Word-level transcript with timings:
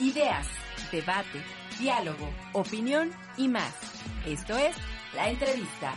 Ideas, 0.00 0.48
debate, 0.90 1.42
diálogo, 1.78 2.30
opinión 2.54 3.10
y 3.36 3.48
más. 3.48 3.74
Esto 4.26 4.56
es 4.56 4.74
La 5.14 5.28
Entrevista. 5.28 5.92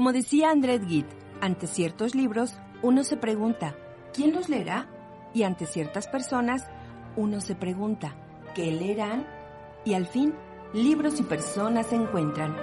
Como 0.00 0.14
decía 0.14 0.48
Andrés 0.48 0.80
Gide, 0.88 1.10
ante 1.42 1.66
ciertos 1.66 2.14
libros 2.14 2.56
uno 2.80 3.04
se 3.04 3.18
pregunta, 3.18 3.74
¿quién 4.14 4.32
los 4.32 4.48
leerá? 4.48 4.88
Y 5.34 5.42
ante 5.42 5.66
ciertas 5.66 6.08
personas 6.08 6.64
uno 7.16 7.42
se 7.42 7.54
pregunta, 7.54 8.14
¿qué 8.54 8.72
leerán? 8.72 9.26
Y 9.84 9.92
al 9.92 10.06
fin, 10.06 10.32
libros 10.72 11.20
y 11.20 11.22
personas 11.22 11.88
se 11.88 11.96
encuentran. 11.96 12.56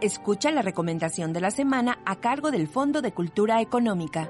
Escucha 0.00 0.50
la 0.50 0.62
recomendación 0.62 1.32
de 1.32 1.42
la 1.42 1.52
semana 1.52 2.00
a 2.04 2.16
cargo 2.16 2.50
del 2.50 2.66
Fondo 2.66 3.00
de 3.00 3.12
Cultura 3.12 3.60
Económica. 3.60 4.28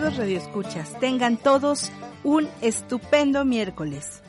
Estimados 0.00 0.18
radioescuchas, 0.18 0.98
tengan 0.98 1.36
todos 1.36 1.92
un 2.24 2.48
estupendo 2.62 3.44
miércoles. 3.44 4.22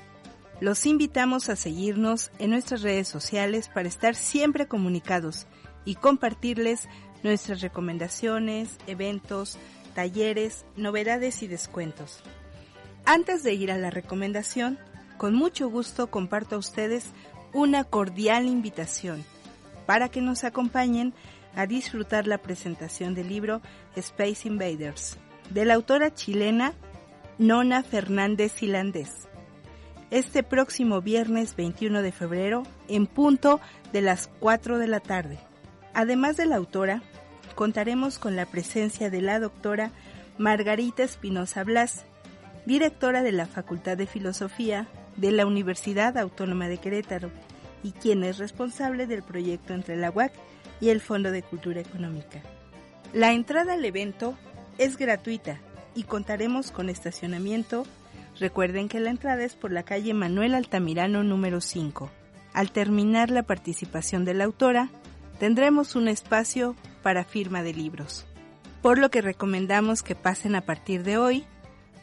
Los 0.60 0.86
invitamos 0.86 1.48
a 1.48 1.56
seguirnos 1.56 2.30
en 2.40 2.50
nuestras 2.50 2.82
redes 2.82 3.08
sociales 3.08 3.70
para 3.74 3.88
estar 3.88 4.16
siempre 4.16 4.68
comunicados 4.68 5.48
y 5.86 5.96
compartirles 5.96 6.90
nuestras 7.24 7.62
recomendaciones, 7.62 8.80
eventos, 8.86 9.58
talleres, 9.96 10.66
novedades 10.76 11.42
y 11.42 11.48
descuentos. 11.48 12.22
Antes 13.06 13.42
de 13.42 13.54
ir 13.54 13.72
a 13.72 13.78
la 13.78 13.92
recomendación, 13.92 14.78
con 15.18 15.36
mucho 15.36 15.70
gusto 15.70 16.08
comparto 16.08 16.58
a 16.58 16.60
ustedes 16.60 17.06
una 17.54 17.86
cordial 17.86 18.46
invitación 18.46 19.24
para 19.86 20.10
que 20.10 20.20
nos 20.20 20.44
acompañen 20.44 21.14
a 21.56 21.66
disfrutar 21.66 22.28
la 22.28 22.40
presentación 22.40 23.16
del 23.16 23.30
libro 23.30 23.62
Space 23.96 24.50
Invaders, 24.50 25.18
de 25.50 25.66
la 25.66 25.74
autora 25.74 26.14
chilena 26.14 26.74
Nona 27.38 27.84
Fernández 27.84 28.54
Silandés. 28.54 29.28
Este 30.12 30.44
próximo 30.44 31.02
viernes 31.02 31.56
21 31.56 32.02
de 32.02 32.12
febrero, 32.12 32.64
en 32.88 33.08
punto 33.08 33.60
de 33.94 34.02
las 34.02 34.30
4 34.40 34.78
de 34.78 34.88
la 34.88 35.00
tarde. 35.00 35.40
Además 35.94 36.38
de 36.38 36.46
la 36.46 36.58
autora, 36.58 37.02
contaremos 37.56 38.20
con 38.20 38.36
la 38.36 38.46
presencia 38.46 39.10
de 39.10 39.22
la 39.22 39.40
doctora 39.40 39.92
Margarita 40.38 41.04
Espinosa 41.04 41.64
Blas, 41.64 42.06
directora 42.66 43.24
de 43.24 43.32
la 43.32 43.46
Facultad 43.46 43.98
de 43.98 44.08
Filosofía 44.08 44.88
de 45.18 45.32
la 45.32 45.46
Universidad 45.46 46.18
Autónoma 46.18 46.68
de 46.68 46.78
Querétaro 46.78 47.30
y 47.84 47.92
quien 47.92 48.24
es 48.24 48.38
responsable 48.38 49.08
del 49.08 49.24
proyecto 49.24 49.74
entre 49.74 49.98
la 49.98 50.12
UAC 50.12 50.32
y 50.80 50.90
el 50.90 51.02
Fondo 51.02 51.32
de 51.32 51.44
Cultura 51.44 51.82
Económica. 51.82 52.42
La 53.14 53.34
entrada 53.34 53.74
al 53.74 53.84
evento 53.84 54.38
es 54.84 54.98
gratuita 54.98 55.60
y 55.96 56.04
contaremos 56.04 56.72
con 56.72 56.90
estacionamiento. 56.90 57.86
Recuerden 58.40 58.90
que 58.90 59.00
la 59.00 59.12
entrada 59.12 59.44
es 59.44 59.56
por 59.56 59.72
la 59.72 59.84
calle 59.84 60.14
Manuel 60.14 60.56
Altamirano 60.56 61.24
número 61.24 61.62
5. 61.62 62.10
Al 62.54 62.72
terminar 62.72 63.30
la 63.30 63.44
participación 63.44 64.26
de 64.26 64.34
la 64.34 64.46
autora, 64.46 64.90
tendremos 65.40 65.96
un 65.96 66.08
espacio 66.08 66.76
para 67.04 67.24
firma 67.24 67.64
de 67.64 67.74
libros, 67.74 68.26
por 68.82 68.98
lo 68.98 69.10
que 69.12 69.22
recomendamos 69.22 70.04
que 70.04 70.16
pasen 70.16 70.56
a 70.56 70.62
partir 70.62 71.04
de 71.04 71.18
hoy 71.18 71.46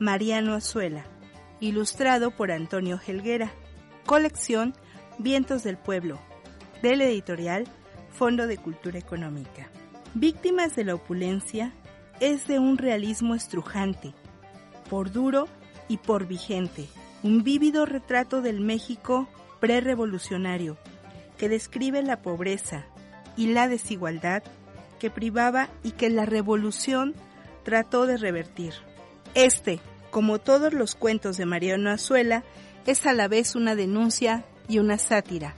Mariano 0.00 0.54
Azuela. 0.54 1.04
Ilustrado 1.60 2.32
por 2.32 2.50
Antonio 2.50 3.00
Helguera. 3.06 3.52
Colección, 4.06 4.74
Vientos 5.18 5.62
del 5.62 5.76
Pueblo. 5.78 6.18
Del 6.82 7.00
editorial, 7.00 7.64
Fondo 8.10 8.48
de 8.48 8.58
Cultura 8.58 8.98
Económica. 8.98 9.68
Víctimas 10.14 10.74
de 10.74 10.84
la 10.84 10.96
opulencia 10.96 11.72
es 12.18 12.48
de 12.48 12.58
un 12.58 12.76
realismo 12.76 13.36
estrujante, 13.36 14.14
por 14.90 15.12
duro 15.12 15.46
y 15.88 15.98
por 15.98 16.26
vigente 16.26 16.88
un 17.22 17.42
vívido 17.42 17.86
retrato 17.86 18.42
del 18.42 18.60
México 18.60 19.28
prerevolucionario 19.58 20.76
que 21.38 21.48
describe 21.48 22.02
la 22.02 22.20
pobreza 22.20 22.84
y 23.36 23.46
la 23.46 23.66
desigualdad 23.66 24.42
que 25.04 25.10
privaba 25.10 25.68
y 25.82 25.90
que 25.90 26.08
la 26.08 26.24
revolución 26.24 27.12
trató 27.62 28.06
de 28.06 28.16
revertir. 28.16 28.72
Este, 29.34 29.78
como 30.10 30.38
todos 30.38 30.72
los 30.72 30.94
cuentos 30.94 31.36
de 31.36 31.44
Mariano 31.44 31.90
Azuela, 31.90 32.42
es 32.86 33.04
a 33.04 33.12
la 33.12 33.28
vez 33.28 33.54
una 33.54 33.74
denuncia 33.74 34.46
y 34.66 34.78
una 34.78 34.96
sátira, 34.96 35.56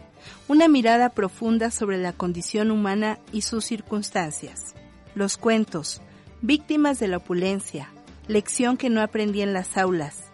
una 0.49 0.67
mirada 0.67 1.11
profunda 1.11 1.71
sobre 1.71 1.97
la 1.97 2.13
condición 2.13 2.73
humana 2.73 3.21
y 3.31 3.43
sus 3.43 3.65
circunstancias. 3.65 4.75
Los 5.15 5.37
cuentos, 5.37 6.03
víctimas 6.43 6.99
de 6.99 7.07
la 7.07 7.19
opulencia, 7.19 7.89
lección 8.27 8.77
que 8.77 8.91
no 8.91 9.01
aprendí 9.01 9.43
en 9.43 9.53
las 9.53 9.77
aulas, 9.77 10.25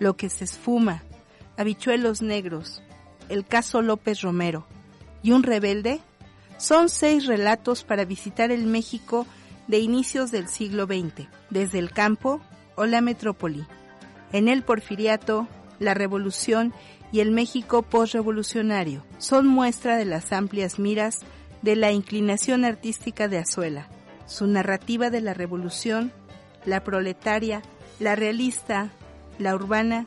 lo 0.00 0.18
que 0.18 0.28
se 0.28 0.44
esfuma, 0.44 1.02
Habichuelos 1.56 2.20
Negros, 2.20 2.82
El 3.30 3.46
caso 3.46 3.80
López 3.80 4.20
Romero 4.20 4.66
y 5.22 5.32
Un 5.32 5.44
rebelde 5.44 6.02
son 6.60 6.90
seis 6.90 7.26
relatos 7.26 7.84
para 7.84 8.04
visitar 8.04 8.50
el 8.50 8.66
México 8.66 9.26
de 9.66 9.78
inicios 9.78 10.30
del 10.30 10.46
siglo 10.46 10.84
XX, 10.84 11.26
desde 11.48 11.78
el 11.78 11.90
campo 11.90 12.42
o 12.76 12.84
la 12.84 13.00
metrópoli. 13.00 13.64
en 14.32 14.46
el 14.46 14.62
porfiriato, 14.62 15.48
la 15.78 15.94
revolución 15.94 16.72
y 17.12 17.20
el 17.20 17.32
México 17.32 17.82
postrevolucionario 17.82 19.04
son 19.18 19.46
muestra 19.46 19.96
de 19.96 20.04
las 20.04 20.32
amplias 20.32 20.78
miras 20.78 21.20
de 21.62 21.76
la 21.76 21.92
inclinación 21.92 22.64
artística 22.64 23.26
de 23.26 23.38
Azuela. 23.38 23.88
Su 24.26 24.46
narrativa 24.46 25.10
de 25.10 25.22
la 25.22 25.34
revolución, 25.34 26.12
la 26.66 26.84
proletaria, 26.84 27.62
la 27.98 28.14
realista, 28.14 28.90
la 29.38 29.54
urbana 29.54 30.06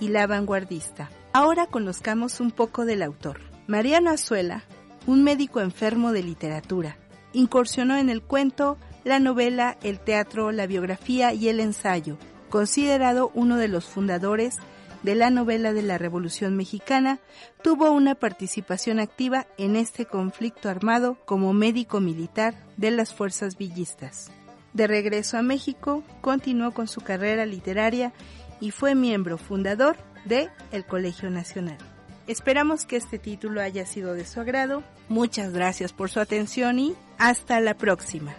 y 0.00 0.08
la 0.08 0.26
vanguardista. 0.26 1.10
Ahora 1.32 1.66
conozcamos 1.66 2.40
un 2.40 2.50
poco 2.50 2.86
del 2.86 3.02
autor. 3.02 3.40
Mariano 3.68 4.10
Azuela, 4.10 4.64
un 5.06 5.24
médico 5.24 5.60
enfermo 5.60 6.12
de 6.12 6.22
literatura, 6.22 6.96
incursionó 7.32 7.96
en 7.96 8.08
el 8.08 8.22
cuento, 8.22 8.78
la 9.04 9.18
novela, 9.18 9.76
el 9.82 9.98
teatro, 9.98 10.52
la 10.52 10.66
biografía 10.66 11.32
y 11.32 11.48
el 11.48 11.60
ensayo, 11.60 12.18
considerado 12.48 13.30
uno 13.34 13.56
de 13.56 13.68
los 13.68 13.86
fundadores 13.86 14.56
de 15.02 15.14
la 15.14 15.30
novela 15.30 15.72
de 15.72 15.82
la 15.82 15.96
Revolución 15.96 16.56
Mexicana, 16.56 17.18
tuvo 17.62 17.90
una 17.90 18.14
participación 18.14 18.98
activa 18.98 19.46
en 19.56 19.76
este 19.76 20.04
conflicto 20.04 20.68
armado 20.68 21.16
como 21.24 21.52
médico 21.52 22.00
militar 22.00 22.54
de 22.76 22.90
las 22.90 23.14
fuerzas 23.14 23.56
villistas. 23.56 24.30
De 24.72 24.86
regreso 24.86 25.38
a 25.38 25.42
México, 25.42 26.04
continuó 26.20 26.72
con 26.72 26.86
su 26.86 27.00
carrera 27.00 27.46
literaria 27.46 28.12
y 28.60 28.70
fue 28.70 28.94
miembro 28.94 29.38
fundador 29.38 29.96
de 30.26 30.50
el 30.70 30.84
Colegio 30.84 31.30
Nacional. 31.30 31.78
Esperamos 32.26 32.86
que 32.86 32.96
este 32.96 33.18
título 33.18 33.60
haya 33.60 33.86
sido 33.86 34.14
de 34.14 34.24
su 34.24 34.40
agrado. 34.40 34.82
Muchas 35.08 35.52
gracias 35.52 35.92
por 35.92 36.10
su 36.10 36.20
atención 36.20 36.78
y 36.78 36.94
hasta 37.18 37.60
la 37.60 37.74
próxima. 37.74 38.34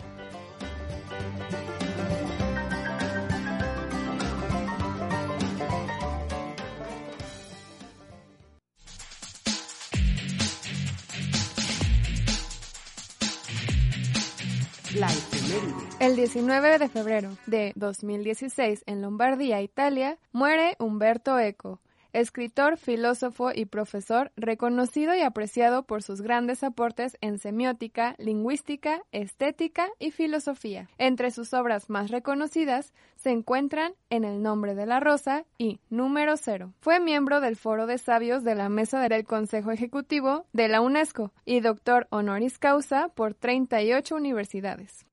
El 15.99 16.15
19 16.15 16.79
de 16.79 16.89
febrero 16.89 17.37
de 17.45 17.73
2016 17.75 18.83
en 18.85 19.01
Lombardía, 19.01 19.61
Italia, 19.61 20.17
muere 20.31 20.75
Umberto 20.79 21.39
Eco, 21.39 21.79
escritor, 22.13 22.77
filósofo 22.77 23.51
y 23.53 23.65
profesor 23.65 24.31
reconocido 24.35 25.15
y 25.15 25.21
apreciado 25.21 25.83
por 25.83 26.03
sus 26.03 26.21
grandes 26.21 26.63
aportes 26.63 27.17
en 27.21 27.39
semiótica, 27.39 28.15
lingüística, 28.17 29.01
estética 29.11 29.87
y 29.99 30.11
filosofía. 30.11 30.89
Entre 30.97 31.31
sus 31.31 31.53
obras 31.53 31.89
más 31.89 32.11
reconocidas 32.11 32.93
se 33.15 33.31
encuentran 33.31 33.93
En 34.09 34.23
el 34.23 34.41
nombre 34.41 34.75
de 34.75 34.85
la 34.85 34.99
rosa 34.99 35.45
y 35.57 35.79
Número 35.89 36.37
cero. 36.37 36.73
Fue 36.79 36.99
miembro 36.99 37.39
del 37.39 37.55
Foro 37.55 37.85
de 37.85 37.97
Sabios 37.97 38.43
de 38.43 38.55
la 38.55 38.69
Mesa 38.69 38.99
del 38.99 39.23
Consejo 39.23 39.71
Ejecutivo 39.71 40.45
de 40.53 40.67
la 40.67 40.81
UNESCO 40.81 41.31
y 41.45 41.59
doctor 41.59 42.07
honoris 42.09 42.57
causa 42.57 43.09
por 43.09 43.33
38 43.33 44.15
universidades. 44.15 45.05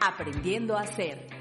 Aprendiendo 0.00 0.76
a 0.76 0.82
hacer. 0.82 1.33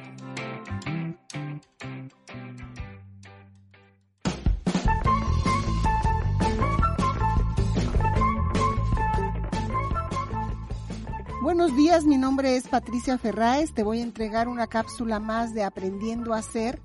Buenos 11.56 11.78
días, 11.78 12.06
mi 12.06 12.18
nombre 12.18 12.56
es 12.56 12.68
Patricia 12.68 13.20
Ferráez, 13.20 13.76
te 13.76 13.84
voy 13.84 14.00
a 14.00 14.04
entregar 14.04 14.48
una 14.48 14.66
cápsula 14.66 15.20
más 15.20 15.54
de 15.54 15.64
Aprendiendo 15.64 16.34
a 16.34 16.40
Hacer. 16.40 16.82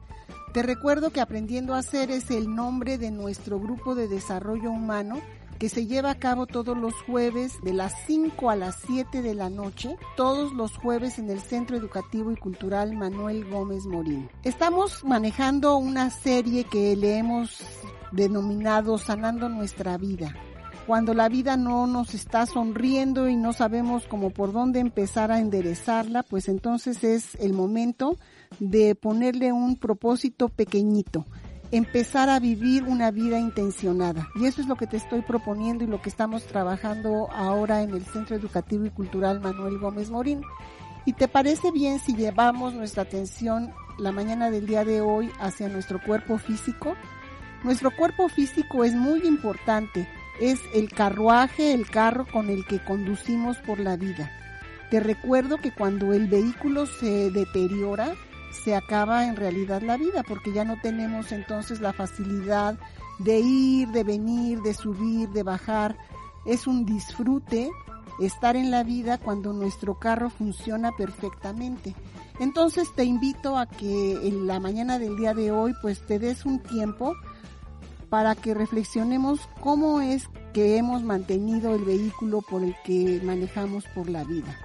Te 0.52 0.62
recuerdo 0.62 1.08
que 1.08 1.22
Aprendiendo 1.22 1.74
a 1.74 1.78
Hacer 1.78 2.10
es 2.10 2.30
el 2.30 2.54
nombre 2.54 2.98
de 2.98 3.10
nuestro 3.10 3.58
grupo 3.58 3.94
de 3.94 4.08
desarrollo 4.08 4.70
humano 4.70 5.22
que 5.58 5.70
se 5.70 5.86
lleva 5.86 6.10
a 6.10 6.18
cabo 6.18 6.46
todos 6.46 6.76
los 6.76 6.92
jueves 7.06 7.54
de 7.62 7.72
las 7.72 7.94
5 8.06 8.50
a 8.50 8.56
las 8.56 8.76
7 8.86 9.22
de 9.22 9.34
la 9.34 9.48
noche, 9.48 9.96
todos 10.18 10.52
los 10.52 10.76
jueves 10.76 11.18
en 11.18 11.30
el 11.30 11.40
Centro 11.40 11.74
Educativo 11.74 12.30
y 12.30 12.36
Cultural 12.36 12.94
Manuel 12.94 13.48
Gómez 13.48 13.86
Morín. 13.86 14.28
Estamos 14.44 15.02
manejando 15.02 15.78
una 15.78 16.10
serie 16.10 16.64
que 16.64 16.94
le 16.94 17.16
hemos 17.16 17.62
denominado 18.12 18.98
Sanando 18.98 19.48
nuestra 19.48 19.96
vida 19.96 20.34
cuando 20.88 21.12
la 21.12 21.28
vida 21.28 21.58
no 21.58 21.86
nos 21.86 22.14
está 22.14 22.46
sonriendo 22.46 23.28
y 23.28 23.36
no 23.36 23.52
sabemos 23.52 24.06
cómo 24.08 24.30
por 24.30 24.54
dónde 24.54 24.80
empezar 24.80 25.30
a 25.30 25.38
enderezarla, 25.38 26.22
pues 26.22 26.48
entonces 26.48 27.04
es 27.04 27.34
el 27.34 27.52
momento 27.52 28.16
de 28.58 28.94
ponerle 28.94 29.52
un 29.52 29.76
propósito 29.76 30.48
pequeñito, 30.48 31.26
empezar 31.72 32.30
a 32.30 32.40
vivir 32.40 32.84
una 32.84 33.10
vida 33.10 33.38
intencionada. 33.38 34.28
Y 34.36 34.46
eso 34.46 34.62
es 34.62 34.66
lo 34.66 34.76
que 34.76 34.86
te 34.86 34.96
estoy 34.96 35.20
proponiendo 35.20 35.84
y 35.84 35.88
lo 35.88 36.00
que 36.00 36.08
estamos 36.08 36.46
trabajando 36.46 37.30
ahora 37.32 37.82
en 37.82 37.90
el 37.90 38.06
Centro 38.06 38.34
Educativo 38.34 38.86
y 38.86 38.90
Cultural 38.90 39.40
Manuel 39.40 39.76
Gómez 39.76 40.08
Morín. 40.08 40.40
¿Y 41.04 41.12
te 41.12 41.28
parece 41.28 41.70
bien 41.70 41.98
si 41.98 42.16
llevamos 42.16 42.72
nuestra 42.72 43.02
atención 43.02 43.74
la 43.98 44.10
mañana 44.10 44.50
del 44.50 44.66
día 44.66 44.86
de 44.86 45.02
hoy 45.02 45.28
hacia 45.38 45.68
nuestro 45.68 46.00
cuerpo 46.02 46.38
físico? 46.38 46.94
Nuestro 47.62 47.90
cuerpo 47.94 48.30
físico 48.30 48.84
es 48.84 48.94
muy 48.94 49.26
importante 49.26 50.08
es 50.40 50.60
el 50.74 50.90
carruaje, 50.90 51.72
el 51.72 51.88
carro 51.88 52.26
con 52.26 52.50
el 52.50 52.64
que 52.66 52.82
conducimos 52.82 53.56
por 53.58 53.78
la 53.78 53.96
vida. 53.96 54.30
Te 54.90 55.00
recuerdo 55.00 55.58
que 55.58 55.72
cuando 55.72 56.12
el 56.12 56.28
vehículo 56.28 56.86
se 56.86 57.30
deteriora, 57.30 58.14
se 58.64 58.74
acaba 58.74 59.26
en 59.26 59.36
realidad 59.36 59.82
la 59.82 59.96
vida, 59.96 60.22
porque 60.26 60.52
ya 60.52 60.64
no 60.64 60.80
tenemos 60.80 61.32
entonces 61.32 61.80
la 61.80 61.92
facilidad 61.92 62.78
de 63.18 63.38
ir, 63.40 63.88
de 63.88 64.04
venir, 64.04 64.60
de 64.62 64.74
subir, 64.74 65.28
de 65.30 65.42
bajar. 65.42 65.96
Es 66.46 66.66
un 66.66 66.86
disfrute 66.86 67.70
estar 68.20 68.56
en 68.56 68.70
la 68.70 68.82
vida 68.82 69.18
cuando 69.18 69.52
nuestro 69.52 69.98
carro 69.98 70.30
funciona 70.30 70.92
perfectamente. 70.96 71.94
Entonces 72.40 72.88
te 72.94 73.04
invito 73.04 73.58
a 73.58 73.66
que 73.66 74.12
en 74.26 74.46
la 74.46 74.60
mañana 74.60 74.98
del 74.98 75.16
día 75.16 75.34
de 75.34 75.50
hoy 75.50 75.74
pues 75.82 76.04
te 76.06 76.18
des 76.18 76.46
un 76.46 76.60
tiempo 76.60 77.14
para 78.08 78.34
que 78.34 78.54
reflexionemos 78.54 79.40
cómo 79.60 80.00
es 80.00 80.28
que 80.52 80.76
hemos 80.76 81.02
mantenido 81.02 81.74
el 81.74 81.84
vehículo 81.84 82.42
por 82.42 82.62
el 82.62 82.74
que 82.84 83.20
manejamos 83.22 83.84
por 83.94 84.08
la 84.08 84.24
vida. 84.24 84.56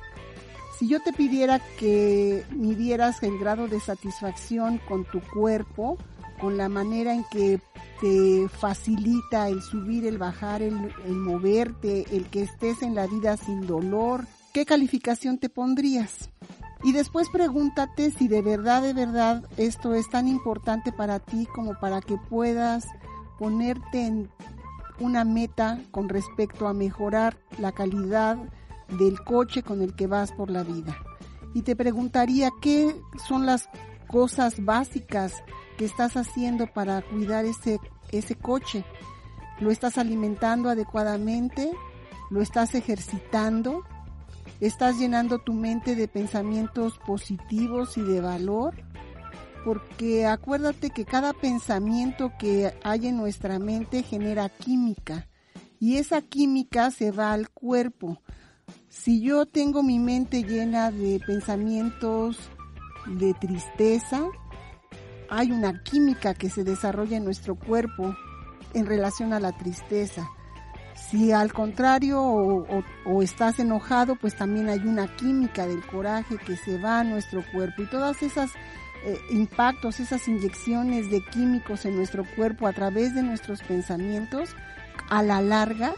Si 0.79 0.87
yo 0.87 0.99
te 1.01 1.13
pidiera 1.13 1.59
que 1.77 2.43
midieras 2.51 3.21
el 3.23 3.37
grado 3.37 3.67
de 3.67 3.79
satisfacción 3.79 4.79
con 4.87 5.05
tu 5.05 5.21
cuerpo, 5.21 5.97
con 6.39 6.57
la 6.57 6.67
manera 6.67 7.13
en 7.13 7.23
que 7.31 7.59
te 8.01 8.49
facilita 8.49 9.47
el 9.47 9.61
subir, 9.61 10.05
el 10.05 10.17
bajar, 10.17 10.61
el, 10.61 10.73
moverte, 11.07 12.05
el 12.11 12.25
que 12.25 12.41
estés 12.41 12.81
en 12.81 12.95
la 12.95 13.07
vida 13.07 13.37
sin 13.37 13.65
dolor, 13.65 14.25
¿qué 14.51 14.65
calificación 14.65 15.37
te 15.37 15.47
pondrías? 15.47 16.29
Y 16.83 16.91
después 16.91 17.29
pregúntate 17.29 18.11
si 18.11 18.27
de 18.27 18.41
verdad, 18.41 18.81
de 18.81 18.93
verdad 18.93 19.43
esto 19.55 19.93
es 19.93 20.09
tan 20.09 20.27
importante 20.27 20.91
para 20.91 21.19
ti 21.19 21.47
como 21.55 21.79
para 21.79 22.01
que 22.01 22.17
puedas 22.29 22.87
ponerte 23.43 24.07
en 24.07 24.29
una 25.01 25.25
meta 25.25 25.77
con 25.91 26.07
respecto 26.07 26.65
a 26.65 26.73
mejorar 26.73 27.35
la 27.59 27.73
calidad 27.73 28.37
del 28.87 29.21
coche 29.21 29.63
con 29.63 29.81
el 29.81 29.95
que 29.95 30.07
vas 30.07 30.31
por 30.31 30.49
la 30.49 30.63
vida. 30.63 30.97
Y 31.53 31.63
te 31.63 31.75
preguntaría 31.75 32.51
qué 32.61 32.95
son 33.27 33.45
las 33.45 33.67
cosas 34.07 34.63
básicas 34.63 35.43
que 35.77 35.83
estás 35.83 36.15
haciendo 36.15 36.67
para 36.67 37.01
cuidar 37.01 37.43
ese, 37.43 37.81
ese 38.13 38.35
coche. 38.35 38.85
¿Lo 39.59 39.71
estás 39.71 39.97
alimentando 39.97 40.69
adecuadamente? 40.69 41.69
¿Lo 42.29 42.41
estás 42.41 42.75
ejercitando? 42.75 43.83
¿Estás 44.61 44.97
llenando 44.99 45.39
tu 45.39 45.51
mente 45.51 45.97
de 45.97 46.07
pensamientos 46.07 46.97
positivos 46.99 47.97
y 47.97 48.03
de 48.03 48.21
valor? 48.21 48.73
Porque 49.63 50.25
acuérdate 50.25 50.89
que 50.89 51.05
cada 51.05 51.33
pensamiento 51.33 52.31
que 52.37 52.73
hay 52.83 53.07
en 53.07 53.17
nuestra 53.17 53.59
mente 53.59 54.03
genera 54.03 54.49
química 54.49 55.27
y 55.79 55.97
esa 55.97 56.21
química 56.21 56.91
se 56.91 57.11
va 57.11 57.33
al 57.33 57.49
cuerpo. 57.49 58.21
Si 58.89 59.21
yo 59.21 59.45
tengo 59.45 59.83
mi 59.83 59.99
mente 59.99 60.43
llena 60.43 60.91
de 60.91 61.19
pensamientos 61.25 62.37
de 63.07 63.33
tristeza, 63.33 64.23
hay 65.29 65.51
una 65.51 65.83
química 65.83 66.33
que 66.33 66.49
se 66.49 66.63
desarrolla 66.63 67.17
en 67.17 67.25
nuestro 67.25 67.55
cuerpo 67.55 68.15
en 68.73 68.85
relación 68.85 69.33
a 69.33 69.39
la 69.39 69.51
tristeza. 69.57 70.29
Si 70.95 71.31
al 71.31 71.51
contrario 71.53 72.21
o, 72.21 73.21
estás 73.21 73.59
enojado, 73.59 74.15
pues 74.15 74.35
también 74.35 74.69
hay 74.69 74.79
una 74.79 75.13
química 75.15 75.67
del 75.67 75.85
coraje 75.85 76.37
que 76.37 76.55
se 76.55 76.77
va 76.77 76.99
a 76.99 77.03
nuestro 77.03 77.43
cuerpo 77.51 77.81
y 77.81 77.89
todas 77.89 78.21
esas 78.23 78.51
eh, 79.05 79.19
impactos, 79.29 79.99
esas 79.99 80.27
inyecciones 80.27 81.09
de 81.09 81.21
químicos 81.21 81.85
en 81.85 81.95
nuestro 81.95 82.25
cuerpo 82.35 82.67
a 82.67 82.73
través 82.73 83.13
de 83.15 83.23
nuestros 83.23 83.61
pensamientos, 83.61 84.55
a 85.09 85.23
la 85.23 85.41
larga 85.41 85.93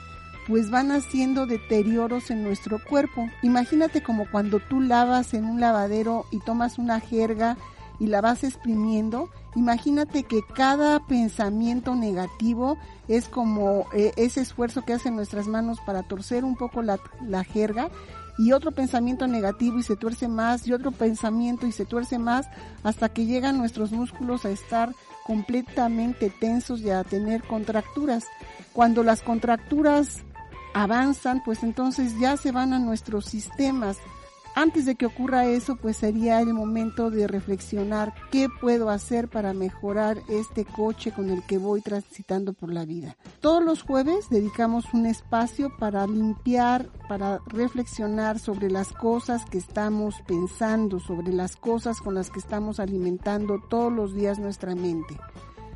pues 0.47 0.69
van 0.69 0.91
haciendo 0.91 1.45
deterioros 1.45 2.29
en 2.29 2.43
nuestro 2.43 2.79
cuerpo. 2.79 3.29
Imagínate 3.41 4.03
como 4.03 4.29
cuando 4.29 4.59
tú 4.59 4.79
lavas 4.79 5.33
en 5.33 5.45
un 5.45 5.59
lavadero 5.59 6.25
y 6.31 6.39
tomas 6.39 6.77
una 6.77 6.99
jerga 6.99 7.57
y 7.99 8.07
la 8.07 8.21
vas 8.21 8.43
exprimiendo, 8.43 9.29
imagínate 9.55 10.23
que 10.23 10.41
cada 10.53 10.99
pensamiento 11.07 11.95
negativo 11.95 12.77
es 13.07 13.29
como 13.29 13.87
eh, 13.93 14.11
ese 14.17 14.41
esfuerzo 14.41 14.83
que 14.83 14.93
hacen 14.93 15.15
nuestras 15.15 15.47
manos 15.47 15.79
para 15.85 16.03
torcer 16.03 16.43
un 16.43 16.57
poco 16.57 16.81
la, 16.81 16.99
la 17.25 17.43
jerga 17.43 17.89
y 18.37 18.51
otro 18.51 18.71
pensamiento 18.71 19.27
negativo 19.27 19.79
y 19.79 19.83
se 19.83 19.95
tuerce 19.95 20.27
más 20.27 20.67
y 20.67 20.73
otro 20.73 20.91
pensamiento 20.91 21.67
y 21.67 21.71
se 21.71 21.85
tuerce 21.85 22.19
más 22.19 22.47
hasta 22.83 23.09
que 23.09 23.25
llegan 23.25 23.57
nuestros 23.57 23.91
músculos 23.91 24.45
a 24.45 24.49
estar 24.49 24.93
completamente 25.25 26.29
tensos 26.29 26.81
y 26.81 26.89
a 26.89 27.03
tener 27.03 27.43
contracturas. 27.43 28.25
Cuando 28.73 29.03
las 29.03 29.21
contracturas 29.21 30.23
avanzan, 30.73 31.41
pues 31.43 31.63
entonces 31.63 32.19
ya 32.19 32.37
se 32.37 32.51
van 32.51 32.73
a 32.73 32.79
nuestros 32.79 33.25
sistemas 33.25 33.97
antes 34.55 34.85
de 34.85 34.95
que 34.95 35.05
ocurra 35.05 35.45
eso, 35.47 35.75
pues 35.75 35.97
sería 35.97 36.39
el 36.39 36.53
momento 36.53 37.11
de 37.11 37.27
reflexionar 37.27 38.13
qué 38.31 38.47
puedo 38.61 38.89
hacer 38.89 39.27
para 39.27 39.53
mejorar 39.53 40.17
este 40.29 40.63
coche 40.63 41.11
con 41.11 41.29
el 41.29 41.43
que 41.43 41.57
voy 41.57 41.81
transitando 41.81 42.53
por 42.53 42.71
la 42.71 42.85
vida. 42.85 43.17
Todos 43.41 43.61
los 43.61 43.81
jueves 43.81 44.29
dedicamos 44.29 44.85
un 44.93 45.07
espacio 45.07 45.75
para 45.77 46.07
limpiar, 46.07 46.87
para 47.09 47.41
reflexionar 47.47 48.39
sobre 48.39 48.71
las 48.71 48.93
cosas 48.93 49.43
que 49.43 49.57
estamos 49.57 50.15
pensando, 50.25 51.01
sobre 51.01 51.33
las 51.33 51.57
cosas 51.57 51.99
con 51.99 52.15
las 52.15 52.29
que 52.29 52.39
estamos 52.39 52.79
alimentando 52.79 53.61
todos 53.69 53.91
los 53.91 54.15
días 54.15 54.39
nuestra 54.39 54.73
mente. 54.73 55.17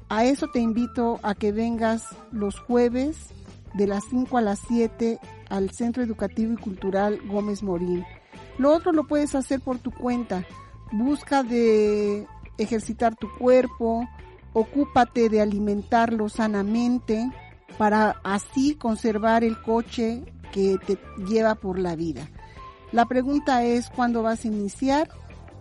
A 0.08 0.24
eso 0.24 0.48
te 0.48 0.60
invito 0.60 1.20
a 1.22 1.36
que 1.36 1.52
vengas 1.52 2.06
los 2.32 2.58
jueves 2.60 3.18
de 3.74 3.88
las 3.88 4.06
5 4.06 4.38
a 4.38 4.42
las 4.42 4.60
7 4.68 5.20
al 5.50 5.70
Centro 5.72 6.02
Educativo 6.02 6.54
y 6.54 6.58
Cultural 6.58 7.20
Gómez 7.28 7.62
Morín. 7.62 8.06
Lo 8.60 8.76
otro 8.76 8.92
lo 8.92 9.08
puedes 9.08 9.36
hacer 9.36 9.62
por 9.62 9.80
tu 9.80 9.90
cuenta. 9.90 10.46
Busca 10.92 11.44
de 11.44 12.28
ejercitar 12.58 13.16
tu 13.16 13.28
cuerpo, 13.38 14.08
ocúpate 14.52 15.30
de 15.30 15.40
alimentarlo 15.40 16.28
sanamente 16.28 17.32
para 17.78 18.20
así 18.22 18.76
conservar 18.76 19.46
el 19.46 19.62
coche 19.62 20.26
que 20.52 20.78
te 20.86 21.00
lleva 21.26 21.56
por 21.56 21.80
la 21.80 21.96
vida. 21.96 22.30
La 22.92 23.06
pregunta 23.06 23.64
es 23.64 23.90
cuándo 23.90 24.24
vas 24.24 24.44
a 24.44 24.50
iniciar, 24.50 25.10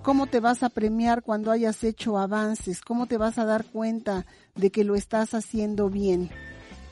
cómo 0.02 0.26
te 0.26 0.40
vas 0.40 0.64
a 0.64 0.68
premiar 0.68 1.22
cuando 1.22 1.52
hayas 1.52 1.84
hecho 1.84 2.18
avances, 2.18 2.80
cómo 2.80 3.06
te 3.06 3.16
vas 3.16 3.38
a 3.38 3.44
dar 3.44 3.64
cuenta 3.64 4.26
de 4.56 4.72
que 4.72 4.82
lo 4.82 4.96
estás 4.96 5.34
haciendo 5.34 5.88
bien. 5.88 6.30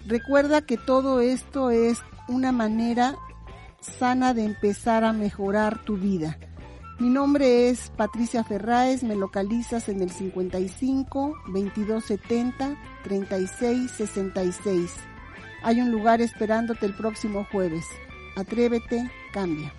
Recuerda 0.07 0.61
que 0.61 0.77
todo 0.77 1.21
esto 1.21 1.71
es 1.71 1.99
una 2.29 2.53
manera 2.53 3.17
sana 3.87 4.35
de 4.35 4.45
empezar 4.45 5.05
a 5.05 5.12
mejorar 5.12 5.83
tu 5.85 5.97
vida. 5.97 6.38
Mi 6.99 7.09
nombre 7.11 7.69
es 7.69 7.90
Patricia 7.97 8.43
Ferraes, 8.43 9.02
me 9.02 9.16
localizas 9.16 9.88
en 9.88 10.00
el 10.00 10.11
55 10.11 11.35
2270 11.47 12.76
3666. 13.05 14.93
Hay 15.62 15.81
un 15.81 15.90
lugar 15.90 16.21
esperándote 16.21 16.87
el 16.87 16.95
próximo 16.95 17.47
jueves. 17.50 17.85
Atrévete, 18.37 19.11
cambia. 19.33 19.73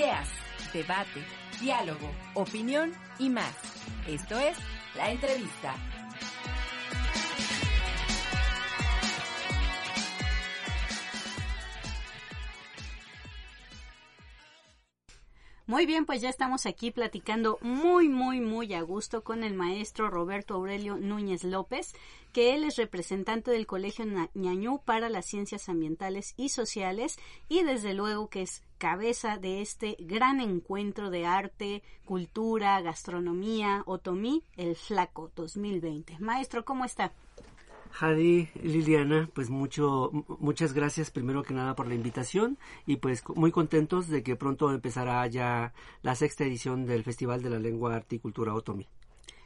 Ideas, 0.00 0.30
debate, 0.72 1.22
diálogo, 1.60 2.10
opinión 2.32 2.90
y 3.18 3.28
más. 3.28 3.54
Esto 4.08 4.38
es 4.38 4.56
La 4.96 5.10
Entrevista. 5.10 5.74
Muy 15.66 15.84
bien, 15.84 16.06
pues 16.06 16.22
ya 16.22 16.30
estamos 16.30 16.64
aquí 16.64 16.90
platicando 16.90 17.58
muy, 17.60 18.08
muy, 18.08 18.40
muy 18.40 18.72
a 18.72 18.80
gusto 18.80 19.22
con 19.22 19.44
el 19.44 19.52
maestro 19.52 20.08
Roberto 20.08 20.54
Aurelio 20.54 20.96
Núñez 20.96 21.44
López, 21.44 21.92
que 22.32 22.54
él 22.54 22.64
es 22.64 22.76
representante 22.76 23.50
del 23.50 23.66
Colegio 23.66 24.06
Ñañú 24.32 24.80
para 24.82 25.10
las 25.10 25.26
Ciencias 25.26 25.68
Ambientales 25.68 26.32
y 26.38 26.48
Sociales 26.48 27.18
y 27.50 27.64
desde 27.64 27.92
luego 27.92 28.30
que 28.30 28.40
es 28.40 28.62
cabeza 28.80 29.36
de 29.36 29.60
este 29.60 29.94
gran 30.00 30.40
encuentro 30.40 31.10
de 31.10 31.26
arte, 31.26 31.82
cultura, 32.06 32.80
gastronomía, 32.80 33.82
Otomí, 33.84 34.42
el 34.56 34.74
Flaco 34.74 35.30
2020. 35.36 36.18
Maestro, 36.18 36.64
¿cómo 36.64 36.86
está? 36.86 37.12
Jadi, 37.92 38.48
Liliana, 38.62 39.28
pues 39.34 39.50
mucho, 39.50 40.10
muchas 40.38 40.72
gracias 40.72 41.10
primero 41.10 41.42
que 41.42 41.52
nada 41.52 41.74
por 41.74 41.88
la 41.88 41.94
invitación 41.94 42.56
y 42.86 42.96
pues 42.96 43.22
muy 43.34 43.52
contentos 43.52 44.08
de 44.08 44.22
que 44.22 44.34
pronto 44.34 44.72
empezará 44.72 45.26
ya 45.26 45.74
la 46.00 46.14
sexta 46.14 46.44
edición 46.44 46.86
del 46.86 47.04
Festival 47.04 47.42
de 47.42 47.50
la 47.50 47.58
Lengua, 47.58 47.94
Arte 47.94 48.16
y 48.16 48.18
Cultura 48.18 48.54
Otomí. 48.54 48.88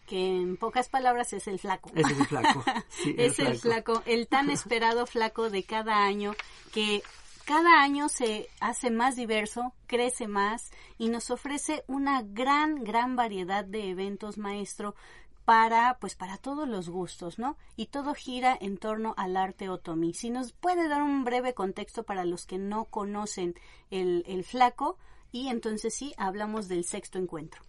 Que 0.07 0.37
en 0.37 0.57
pocas 0.59 0.89
palabras 0.89 1.33
es 1.33 1.49
el 1.49 1.59
flaco. 1.59 1.91
Es 1.97 2.07
el 2.07 2.25
flaco. 2.27 2.63
Sí, 2.89 3.17
es 3.19 3.41
el 3.41 3.59
flaco, 3.59 4.03
el 4.07 4.29
tan 4.29 4.49
esperado 4.49 5.07
flaco 5.07 5.51
de 5.51 5.65
cada 5.65 6.05
año 6.05 6.35
que 6.73 7.03
cada 7.45 7.83
año 7.83 8.09
se 8.09 8.49
hace 8.61 8.91
más 8.91 9.17
diverso, 9.17 9.73
crece 9.87 10.27
más 10.27 10.71
y 10.99 11.09
nos 11.09 11.31
ofrece 11.31 11.85
una 11.87 12.23
gran, 12.23 12.85
gran 12.85 13.17
variedad 13.17 13.65
de 13.65 13.91
eventos, 13.91 14.39
maestro, 14.39 14.95
para 15.45 15.99
pues 16.01 16.15
para 16.15 16.39
todos 16.39 16.69
los 16.69 16.89
gustos, 16.89 17.39
¿no? 17.39 17.57
Y 17.77 17.87
todo 17.87 18.15
gira 18.15 18.57
en 18.61 18.79
torno 18.79 19.15
al 19.17 19.37
arte 19.37 19.69
otomí. 19.69 20.15
Si 20.15 20.31
nos 20.31 20.53
puede 20.53 20.89
dar 20.89 21.03
un 21.03 21.25
breve 21.25 21.55
contexto 21.55 22.03
para 22.03 22.25
los 22.25 22.47
que 22.47 22.59
no 22.59 22.87
conocen 22.87 23.55
el, 23.91 24.25
el 24.27 24.45
flaco 24.45 24.97
y 25.33 25.49
entonces 25.49 25.95
sí 25.95 26.15
hablamos 26.17 26.69
del 26.69 26.85
sexto 26.85 27.19
encuentro. 27.19 27.61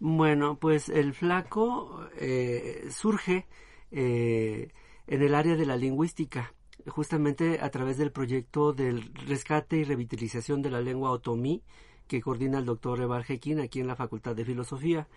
Bueno, 0.00 0.58
pues 0.58 0.88
el 0.88 1.14
flaco 1.14 2.08
eh, 2.16 2.88
surge 2.90 3.46
eh, 3.90 4.72
en 5.06 5.22
el 5.22 5.34
área 5.34 5.54
de 5.54 5.66
la 5.66 5.76
lingüística, 5.76 6.52
justamente 6.86 7.60
a 7.60 7.70
través 7.70 7.96
del 7.98 8.12
proyecto 8.12 8.72
del 8.72 9.14
rescate 9.26 9.76
y 9.76 9.84
revitalización 9.84 10.62
de 10.62 10.70
la 10.70 10.80
lengua 10.80 11.10
otomí 11.10 11.62
que 12.06 12.20
coordina 12.20 12.58
el 12.58 12.66
doctor 12.66 13.00
Evar 13.00 13.24
Jekin 13.24 13.60
aquí 13.60 13.80
en 13.80 13.86
la 13.86 13.96
Facultad 13.96 14.36
de 14.36 14.44
Filosofía. 14.44 15.08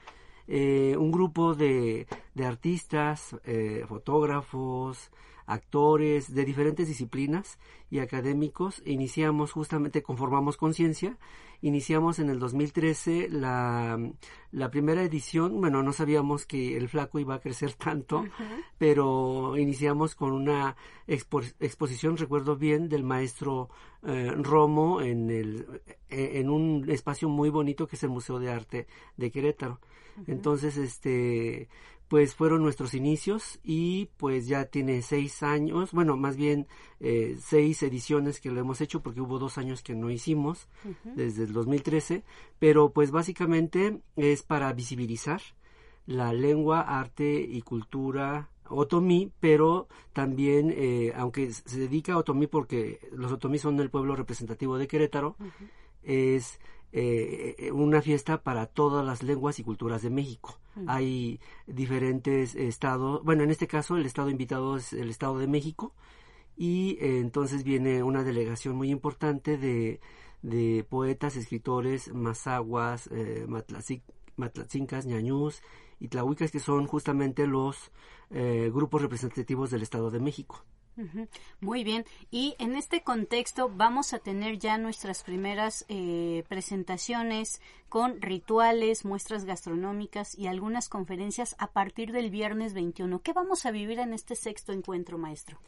Eh, 0.48 0.96
un 0.98 1.12
grupo 1.12 1.56
de, 1.56 2.08
de 2.34 2.46
artistas, 2.46 3.36
eh, 3.44 3.84
fotógrafos, 3.88 5.12
actores 5.48 6.36
de 6.36 6.46
diferentes 6.46 6.88
disciplinas 6.88 7.58
y 7.90 8.00
académicos. 8.00 8.84
Iniciamos 8.86 9.54
justamente, 9.54 10.04
conformamos 10.04 10.58
conciencia, 10.58 11.18
iniciamos 11.62 12.20
en 12.20 12.30
el 12.30 12.38
2013 12.38 13.30
la, 13.30 13.98
la 14.52 14.70
primera 14.70 15.02
edición. 15.02 15.60
Bueno, 15.60 15.82
no 15.82 15.94
sabíamos 15.94 16.46
que 16.46 16.78
el 16.78 16.90
flaco 16.90 17.18
iba 17.18 17.36
a 17.36 17.40
crecer 17.40 17.74
tanto, 17.86 18.26
pero 18.78 19.58
iniciamos 19.58 20.16
con 20.16 20.34
una 20.34 20.76
expo 21.08 21.42
exposición, 21.60 22.18
recuerdo 22.18 22.58
bien, 22.58 22.90
del 22.90 23.04
maestro 23.04 23.70
eh, 24.04 24.32
Romo 24.36 25.02
en, 25.02 25.32
el, 25.32 25.82
en 26.10 26.50
un 26.50 26.90
espacio 26.90 27.30
muy 27.30 27.50
bonito 27.50 27.88
que 27.88 27.96
es 27.96 28.04
el 28.04 28.10
Museo 28.10 28.38
de 28.38 28.52
Arte 28.52 28.88
de 29.16 29.32
Querétaro. 29.32 29.80
Entonces, 30.26 30.78
este, 30.78 31.70
pues 32.08 32.36
fueron 32.36 32.64
nuestros 32.64 32.94
inicios 32.94 33.60
y 33.64 34.10
pues 34.18 34.48
ya 34.48 34.66
tiene 34.66 35.02
seis 35.02 35.44
años, 35.44 35.92
bueno, 35.92 36.16
más 36.16 36.38
bien 36.38 36.68
eh, 37.00 37.38
seis 37.40 37.84
ediciones 37.84 38.40
que 38.40 38.52
lo 38.52 38.60
hemos 38.60 38.82
hecho 38.82 39.02
porque 39.02 39.22
hubo 39.22 39.40
dos 39.40 39.58
años 39.58 39.82
que 39.82 39.96
no 39.96 40.10
hicimos 40.10 40.68
desde 41.04 41.44
el 41.44 41.54
2013, 41.54 42.24
pero 42.60 42.92
pues 42.92 43.12
básicamente 43.12 44.02
es 44.16 44.44
para 44.44 44.72
visibilizar 44.74 45.42
la 46.06 46.32
lengua, 46.32 46.82
arte 46.82 47.42
y 47.42 47.62
cultura 47.62 48.50
otomí, 48.70 49.32
pero 49.40 49.88
también, 50.14 50.74
eh, 50.76 51.14
aunque 51.16 51.52
se 51.52 51.80
dedica 51.80 52.14
a 52.14 52.18
otomí 52.18 52.48
porque 52.48 53.00
los 53.12 53.32
otomí 53.32 53.60
son 53.60 53.80
el 53.80 53.90
pueblo 53.90 54.16
representativo 54.16 54.78
de 54.78 54.88
Querétaro, 54.88 55.36
es 56.04 56.60
eh, 56.94 57.72
una 57.74 58.02
fiesta 58.02 58.42
para 58.44 58.66
todas 58.66 59.06
las 59.06 59.24
lenguas 59.24 59.60
y 59.60 59.64
culturas 59.64 60.02
de 60.02 60.10
México. 60.10 60.60
Hay 60.86 61.40
diferentes 61.66 62.54
estados, 62.54 63.24
bueno, 63.24 63.44
en 63.44 63.50
este 63.50 63.66
caso 63.66 63.98
el 63.98 64.06
estado 64.06 64.30
invitado 64.30 64.78
es 64.78 64.94
el 64.94 65.10
Estado 65.10 65.40
de 65.40 65.48
México 65.48 65.94
y 66.56 66.98
eh, 67.00 67.20
entonces 67.20 67.64
viene 67.64 68.04
una 68.04 68.24
delegación 68.24 68.76
muy 68.76 68.90
importante 68.90 69.58
de, 69.58 70.00
de 70.42 70.86
poetas, 70.90 71.36
escritores, 71.36 72.14
mazaguas, 72.14 73.10
eh, 73.12 73.48
ñañús 75.06 75.62
y 76.00 76.08
tlahuicas, 76.10 76.52
que 76.52 76.60
son 76.60 76.88
justamente 76.88 77.48
los 77.48 77.92
eh, 78.32 78.72
grupos 78.74 79.02
representativos 79.02 79.72
del 79.72 79.84
Estado 79.84 80.12
de 80.12 80.20
México. 80.20 80.64
Muy 81.62 81.84
bien. 81.84 82.06
Y 82.32 82.56
en 82.60 82.76
este 82.76 83.04
contexto 83.04 83.70
vamos 83.74 84.14
a 84.14 84.20
tener 84.20 84.58
ya 84.58 84.78
nuestras 84.78 85.24
primeras 85.24 85.86
eh, 85.90 86.44
presentaciones 86.48 87.62
con 87.90 88.22
rituales, 88.22 89.06
muestras 89.06 89.46
gastronómicas 89.46 90.38
y 90.38 90.48
algunas 90.48 90.90
conferencias 90.90 91.56
a 91.60 91.72
partir 91.72 92.12
del 92.12 92.30
viernes 92.30 92.74
21. 92.74 93.22
¿Qué 93.22 93.34
vamos 93.34 93.66
a 93.66 93.72
vivir 93.72 94.00
en 94.00 94.14
este 94.14 94.36
sexto 94.36 94.74
encuentro, 94.74 95.18
maestro? 95.18 95.60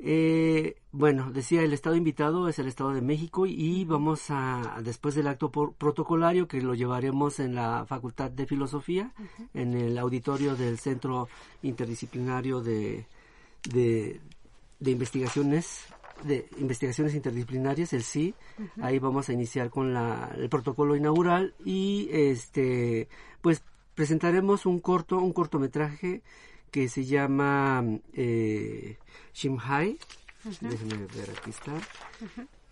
Eh, 0.00 0.76
bueno, 0.90 1.30
decía, 1.30 1.62
el 1.62 1.72
estado 1.72 1.94
invitado 1.94 2.48
es 2.48 2.58
el 2.58 2.66
Estado 2.66 2.92
de 2.92 3.00
México 3.00 3.46
y 3.46 3.84
vamos 3.84 4.24
a, 4.28 4.80
después 4.82 5.14
del 5.14 5.28
acto 5.28 5.50
protocolario, 5.50 6.48
que 6.48 6.60
lo 6.60 6.74
llevaremos 6.74 7.38
en 7.40 7.54
la 7.54 7.86
Facultad 7.86 8.30
de 8.30 8.46
Filosofía, 8.46 9.12
en 9.54 9.74
el 9.74 9.96
auditorio 9.96 10.56
del 10.56 10.78
Centro 10.78 11.28
Interdisciplinario 11.62 12.60
de, 12.60 13.06
de, 13.70 14.20
investigaciones 14.80 15.80
de 16.22 16.48
investigaciones 16.58 17.14
interdisciplinarias, 17.14 17.92
el 17.92 18.02
sí. 18.02 18.34
Ahí 18.80 18.98
vamos 18.98 19.28
a 19.28 19.32
iniciar 19.32 19.68
con 19.68 19.92
la, 19.92 20.32
el 20.36 20.48
protocolo 20.48 20.96
inaugural 20.96 21.54
y 21.64 22.08
este 22.12 23.08
pues 23.40 23.62
presentaremos 23.94 24.66
un 24.66 24.80
corto, 24.80 25.18
un 25.18 25.32
cortometraje 25.32 26.22
que 26.70 26.88
se 26.88 27.04
llama 27.04 27.84
eh, 28.14 28.96
Shimhai. 29.32 29.98
Déjenme 30.60 31.06
ver, 31.06 31.30
aquí 31.38 31.50
está. 31.50 31.72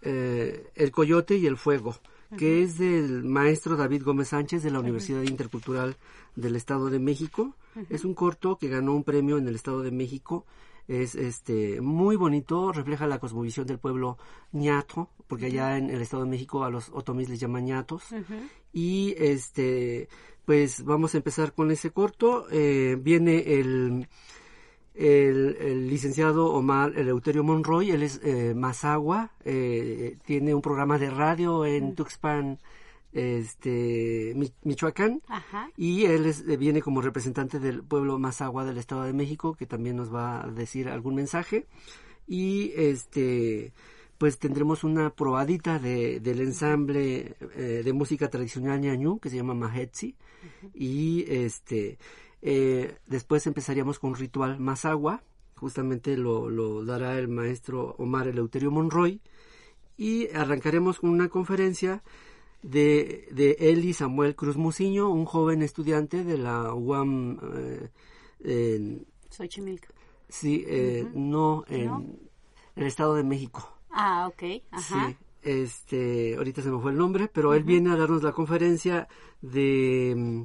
Eh, 0.02 0.66
el 0.74 0.90
Coyote 0.90 1.36
y 1.36 1.46
el 1.46 1.56
Fuego, 1.56 1.96
que 2.36 2.62
es 2.62 2.78
del 2.78 3.22
maestro 3.22 3.76
David 3.76 4.02
Gómez 4.02 4.28
Sánchez 4.28 4.62
de 4.62 4.70
la 4.70 4.80
Universidad 4.80 5.22
Intercultural 5.22 5.96
del 6.34 6.56
Estado 6.56 6.90
de 6.90 6.98
México. 6.98 7.54
Es 7.90 8.04
un 8.04 8.14
corto 8.14 8.58
que 8.58 8.68
ganó 8.68 8.92
un 8.92 9.04
premio 9.04 9.38
en 9.38 9.46
el 9.46 9.54
Estado 9.54 9.82
de 9.82 9.92
México 9.92 10.44
es 10.88 11.14
este 11.14 11.80
muy 11.80 12.16
bonito, 12.16 12.72
refleja 12.72 13.06
la 13.06 13.18
cosmovisión 13.18 13.66
del 13.66 13.78
pueblo 13.78 14.18
ñato, 14.52 15.10
porque 15.26 15.46
allá 15.46 15.78
en 15.78 15.90
el 15.90 16.02
Estado 16.02 16.24
de 16.24 16.30
México 16.30 16.64
a 16.64 16.70
los 16.70 16.90
otomís 16.90 17.28
les 17.28 17.40
llaman 17.40 17.64
ñatos. 17.64 18.04
Y 18.72 19.14
este 19.18 20.08
pues 20.44 20.84
vamos 20.84 21.14
a 21.14 21.18
empezar 21.18 21.52
con 21.52 21.70
ese 21.70 21.90
corto. 21.90 22.46
Eh, 22.50 22.96
viene 23.00 23.54
el, 23.54 24.08
el, 24.94 25.88
licenciado 25.88 26.52
Omar 26.52 26.92
Eleuterio 26.96 27.44
Monroy, 27.44 27.90
él 27.90 28.02
es 28.02 28.20
eh, 28.22 28.54
Mazagua, 28.54 29.32
eh, 29.44 30.18
tiene 30.24 30.54
un 30.54 30.62
programa 30.62 30.98
de 30.98 31.10
radio 31.10 31.64
en 31.64 31.94
Tuxpan, 31.94 32.58
este 33.12 34.34
Michoacán. 34.62 35.22
Y 35.76 36.04
él 36.04 36.26
eh, 36.26 36.56
viene 36.56 36.82
como 36.82 37.02
representante 37.02 37.58
del 37.58 37.82
pueblo 37.82 38.18
Mazagua 38.18 38.64
del 38.64 38.78
Estado 38.78 39.04
de 39.04 39.12
México 39.12 39.54
que 39.54 39.66
también 39.66 39.96
nos 39.96 40.12
va 40.12 40.44
a 40.44 40.50
decir 40.50 40.88
algún 40.88 41.14
mensaje. 41.14 41.66
Y 42.26 42.72
este 42.76 43.72
pues 44.18 44.38
tendremos 44.38 44.84
una 44.84 45.10
probadita 45.10 45.80
de, 45.80 46.20
del 46.20 46.40
ensamble 46.42 47.34
eh, 47.56 47.82
de 47.84 47.92
música 47.92 48.30
tradicional 48.30 48.80
ñañú 48.80 49.18
que 49.18 49.30
se 49.30 49.36
llama 49.36 49.54
Mahetsi. 49.54 50.16
Y 50.74 51.24
este 51.28 51.98
eh, 52.40 52.96
después 53.06 53.46
empezaríamos 53.46 53.98
con 53.98 54.10
un 54.10 54.16
ritual 54.16 54.58
Mazagua 54.60 55.22
justamente 55.62 56.16
lo, 56.16 56.50
lo 56.50 56.84
dará 56.84 57.16
el 57.20 57.28
maestro 57.28 57.94
Omar 57.98 58.26
Eleuterio 58.26 58.72
Monroy. 58.72 59.20
Y 59.96 60.28
arrancaremos 60.34 60.98
con 60.98 61.10
una 61.10 61.28
conferencia 61.28 62.02
de, 62.62 63.28
de 63.32 63.56
Eli 63.58 63.92
Samuel 63.92 64.34
Cruz 64.34 64.56
Muciño, 64.56 65.10
un 65.10 65.24
joven 65.24 65.62
estudiante 65.62 66.24
de 66.24 66.38
la 66.38 66.72
UAM. 66.74 67.38
Eh, 67.54 67.90
en, 68.44 69.06
Sí, 70.28 70.64
eh, 70.66 71.06
no, 71.14 71.64
en 71.68 72.18
el 72.76 72.86
Estado 72.86 73.14
de 73.14 73.24
México. 73.24 73.76
Ah, 73.90 74.28
ok. 74.28 74.62
Ajá. 74.70 75.08
Sí, 75.08 75.16
este, 75.42 76.36
ahorita 76.36 76.62
se 76.62 76.70
me 76.70 76.80
fue 76.80 76.92
el 76.92 76.98
nombre, 76.98 77.28
pero 77.28 77.52
él 77.54 77.64
viene 77.64 77.90
a 77.90 77.96
darnos 77.96 78.22
la 78.22 78.32
conferencia 78.32 79.08
de 79.40 80.14
mm, 80.16 80.42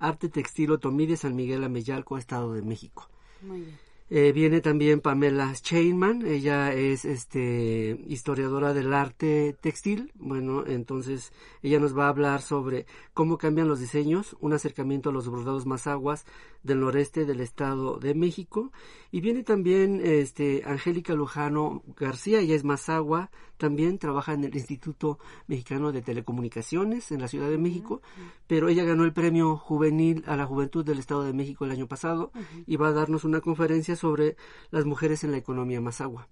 Arte 0.00 0.28
Textil 0.28 0.72
Otomí 0.72 1.06
de 1.06 1.16
San 1.16 1.36
Miguel 1.36 1.64
Ameyalco, 1.64 2.18
Estado 2.18 2.52
de 2.52 2.62
México. 2.62 3.08
Muy 3.42 3.60
bien. 3.60 3.89
Eh, 4.12 4.32
viene 4.32 4.60
también 4.60 5.00
Pamela 5.00 5.52
Chainman, 5.54 6.26
ella 6.26 6.74
es 6.74 7.04
este 7.04 7.96
historiadora 8.08 8.74
del 8.74 8.92
arte 8.92 9.56
textil. 9.60 10.10
Bueno, 10.16 10.66
entonces 10.66 11.32
ella 11.62 11.78
nos 11.78 11.96
va 11.96 12.06
a 12.06 12.08
hablar 12.08 12.42
sobre 12.42 12.86
cómo 13.14 13.38
cambian 13.38 13.68
los 13.68 13.78
diseños, 13.78 14.36
un 14.40 14.52
acercamiento 14.52 15.10
a 15.10 15.12
los 15.12 15.28
bordados 15.28 15.64
más 15.64 15.86
aguas 15.86 16.26
del 16.62 16.80
noreste 16.80 17.24
del 17.24 17.40
estado 17.40 17.98
de 17.98 18.14
México. 18.14 18.72
Y 19.10 19.20
viene 19.20 19.42
también 19.42 20.00
este 20.04 20.62
Angélica 20.64 21.14
Lujano 21.14 21.82
García, 21.96 22.40
ella 22.40 22.54
es 22.54 22.64
Mazagua, 22.64 23.30
también 23.56 23.98
trabaja 23.98 24.32
en 24.32 24.44
el 24.44 24.54
Instituto 24.54 25.18
Mexicano 25.46 25.92
de 25.92 26.00
Telecomunicaciones 26.00 27.12
en 27.12 27.20
la 27.20 27.28
Ciudad 27.28 27.50
de 27.50 27.58
México, 27.58 28.00
pero 28.46 28.68
ella 28.68 28.84
ganó 28.84 29.04
el 29.04 29.12
premio 29.12 29.56
juvenil 29.56 30.24
a 30.26 30.36
la 30.36 30.46
juventud 30.46 30.84
del 30.84 30.98
Estado 30.98 31.24
de 31.24 31.34
México 31.34 31.64
el 31.64 31.70
año 31.70 31.86
pasado 31.86 32.32
y 32.66 32.76
va 32.76 32.88
a 32.88 32.92
darnos 32.92 33.24
una 33.24 33.40
conferencia 33.40 33.96
sobre 33.96 34.36
las 34.70 34.86
mujeres 34.86 35.24
en 35.24 35.32
la 35.32 35.36
economía 35.36 35.80
Mazagua. 35.80 36.28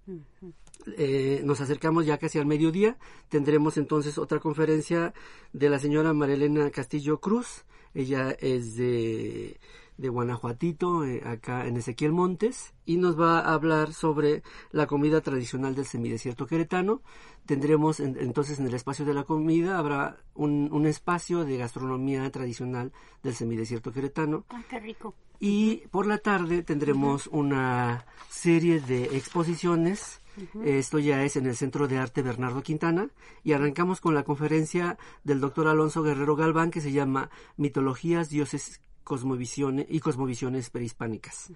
Eh, 0.97 1.41
nos 1.43 1.61
acercamos 1.61 2.05
ya 2.05 2.17
casi 2.17 2.39
al 2.39 2.47
mediodía, 2.47 2.97
tendremos 3.27 3.77
entonces 3.77 4.17
otra 4.17 4.39
conferencia 4.39 5.13
de 5.53 5.69
la 5.69 5.77
señora 5.77 6.13
Marilena 6.13 6.71
Castillo 6.71 7.19
Cruz, 7.19 7.65
ella 7.93 8.31
es 8.39 8.75
de 8.75 9.59
de 9.99 10.09
Guanajuatito, 10.09 11.03
eh, 11.05 11.21
acá 11.25 11.67
en 11.67 11.77
Ezequiel 11.77 12.13
Montes, 12.13 12.73
y 12.85 12.97
nos 12.97 13.19
va 13.19 13.39
a 13.39 13.53
hablar 13.53 13.93
sobre 13.93 14.43
la 14.71 14.87
comida 14.87 15.21
tradicional 15.21 15.75
del 15.75 15.85
semidesierto 15.85 16.47
queretano. 16.47 17.01
Tendremos 17.45 17.99
entonces 17.99 18.59
en 18.59 18.67
el 18.67 18.73
espacio 18.73 19.05
de 19.05 19.13
la 19.13 19.23
comida, 19.23 19.77
habrá 19.77 20.17
un, 20.35 20.69
un, 20.71 20.85
espacio 20.85 21.43
de 21.43 21.57
gastronomía 21.57 22.29
tradicional 22.31 22.93
del 23.23 23.35
semidesierto 23.35 23.91
queretano. 23.91 24.45
Ah, 24.49 24.63
qué 24.69 24.79
rico. 24.79 25.15
Y 25.39 25.87
por 25.87 26.05
la 26.05 26.19
tarde 26.19 26.63
tendremos 26.63 27.27
una 27.27 28.05
serie 28.29 28.79
de 28.79 29.17
exposiciones. 29.17 30.21
Esto 30.63 30.99
ya 30.99 31.25
es 31.25 31.35
en 31.35 31.47
el 31.47 31.55
Centro 31.57 31.89
de 31.89 31.97
Arte 31.97 32.21
Bernardo 32.21 32.63
Quintana 32.63 33.09
y 33.43 33.51
arrancamos 33.51 33.99
con 33.99 34.15
la 34.15 34.23
conferencia 34.23 34.97
del 35.25 35.41
doctor 35.41 35.67
Alonso 35.67 36.01
Guerrero 36.01 36.37
Galván 36.37 36.71
que 36.71 36.79
se 36.79 36.93
llama 36.93 37.29
Mitologías, 37.57 38.29
Dioses 38.29 38.79
cosmovisiones 39.03 39.85
y 39.89 39.99
cosmovisiones 39.99 40.69
prehispánicas, 40.69 41.51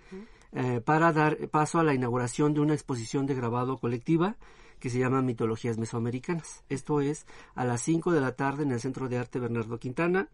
eh, 0.51 0.81
para 0.83 1.11
dar 1.11 1.37
paso 1.49 1.79
a 1.79 1.83
la 1.83 1.93
inauguración 1.93 2.53
de 2.53 2.61
una 2.61 2.73
exposición 2.73 3.25
de 3.25 3.35
grabado 3.35 3.77
colectiva 3.77 4.37
que 4.79 4.89
se 4.89 4.99
llama 4.99 5.21
Mitologías 5.21 5.77
Mesoamericanas. 5.77 6.63
Esto 6.67 6.99
es 6.99 7.25
a 7.55 7.63
las 7.63 7.81
5 7.81 8.11
de 8.11 8.19
la 8.19 8.35
tarde 8.35 8.63
en 8.63 8.71
el 8.71 8.81
Centro 8.81 9.07
de 9.07 9.17
Arte 9.17 9.39
Bernardo 9.39 9.79
Quintana. 9.79 10.27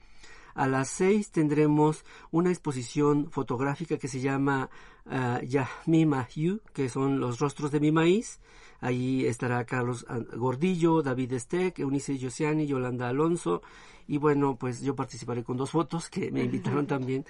A 0.55 0.67
las 0.67 0.89
6 0.89 1.31
tendremos 1.31 2.03
una 2.31 2.49
exposición 2.49 3.29
fotográfica 3.29 3.97
que 3.97 4.07
se 4.07 4.19
llama 4.19 4.69
uh, 5.05 5.43
Yahmi 5.43 6.05
Mahiu, 6.05 6.61
que 6.73 6.89
son 6.89 7.19
los 7.19 7.39
rostros 7.39 7.71
de 7.71 7.79
mi 7.79 7.91
maíz. 7.91 8.39
Allí 8.81 9.25
estará 9.25 9.65
Carlos 9.65 10.05
Gordillo, 10.35 11.01
David 11.01 11.33
Steck, 11.37 11.79
Eunice 11.79 12.17
Yosiani, 12.17 12.65
Yolanda 12.65 13.09
Alonso 13.09 13.61
y 14.09 14.17
bueno, 14.17 14.57
pues 14.59 14.81
yo 14.81 14.95
participaré 14.95 15.43
con 15.43 15.55
dos 15.55 15.69
fotos 15.69 16.09
que 16.09 16.31
me 16.31 16.43
invitaron 16.43 16.87
también. 16.87 17.25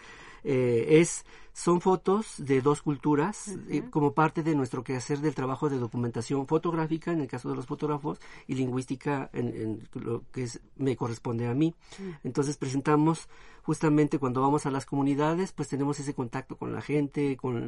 Eh, 0.46 1.02
es 1.02 1.26
son 1.52 1.82
fotos 1.82 2.36
de 2.38 2.62
dos 2.62 2.82
culturas 2.82 3.58
eh, 3.68 3.84
como 3.90 4.14
parte 4.14 4.44
de 4.44 4.56
nuestro 4.56 4.82
quehacer 4.82 5.20
del 5.20 5.36
trabajo 5.36 5.70
de 5.70 5.78
documentación 5.78 6.48
fotográfica 6.48 7.12
en 7.12 7.20
el 7.20 7.28
caso 7.28 7.50
de 7.50 7.58
los 7.58 7.66
fotógrafos 7.66 8.20
y 8.48 8.56
lingüística 8.56 9.30
en, 9.34 9.90
lo 9.94 10.24
que 10.32 10.48
me 10.78 10.96
corresponde 10.96 11.50
a 11.50 11.54
mí. 11.54 11.76
Entonces 12.24 12.56
presentamos 12.56 13.28
justamente 13.62 14.18
cuando 14.18 14.42
vamos 14.42 14.66
a 14.66 14.72
las 14.72 14.86
comunidades, 14.86 15.52
pues 15.52 15.68
tenemos 15.68 16.00
ese 16.00 16.14
contacto 16.14 16.56
con 16.56 16.72
la 16.72 16.82
gente, 16.82 17.36
con, 17.36 17.59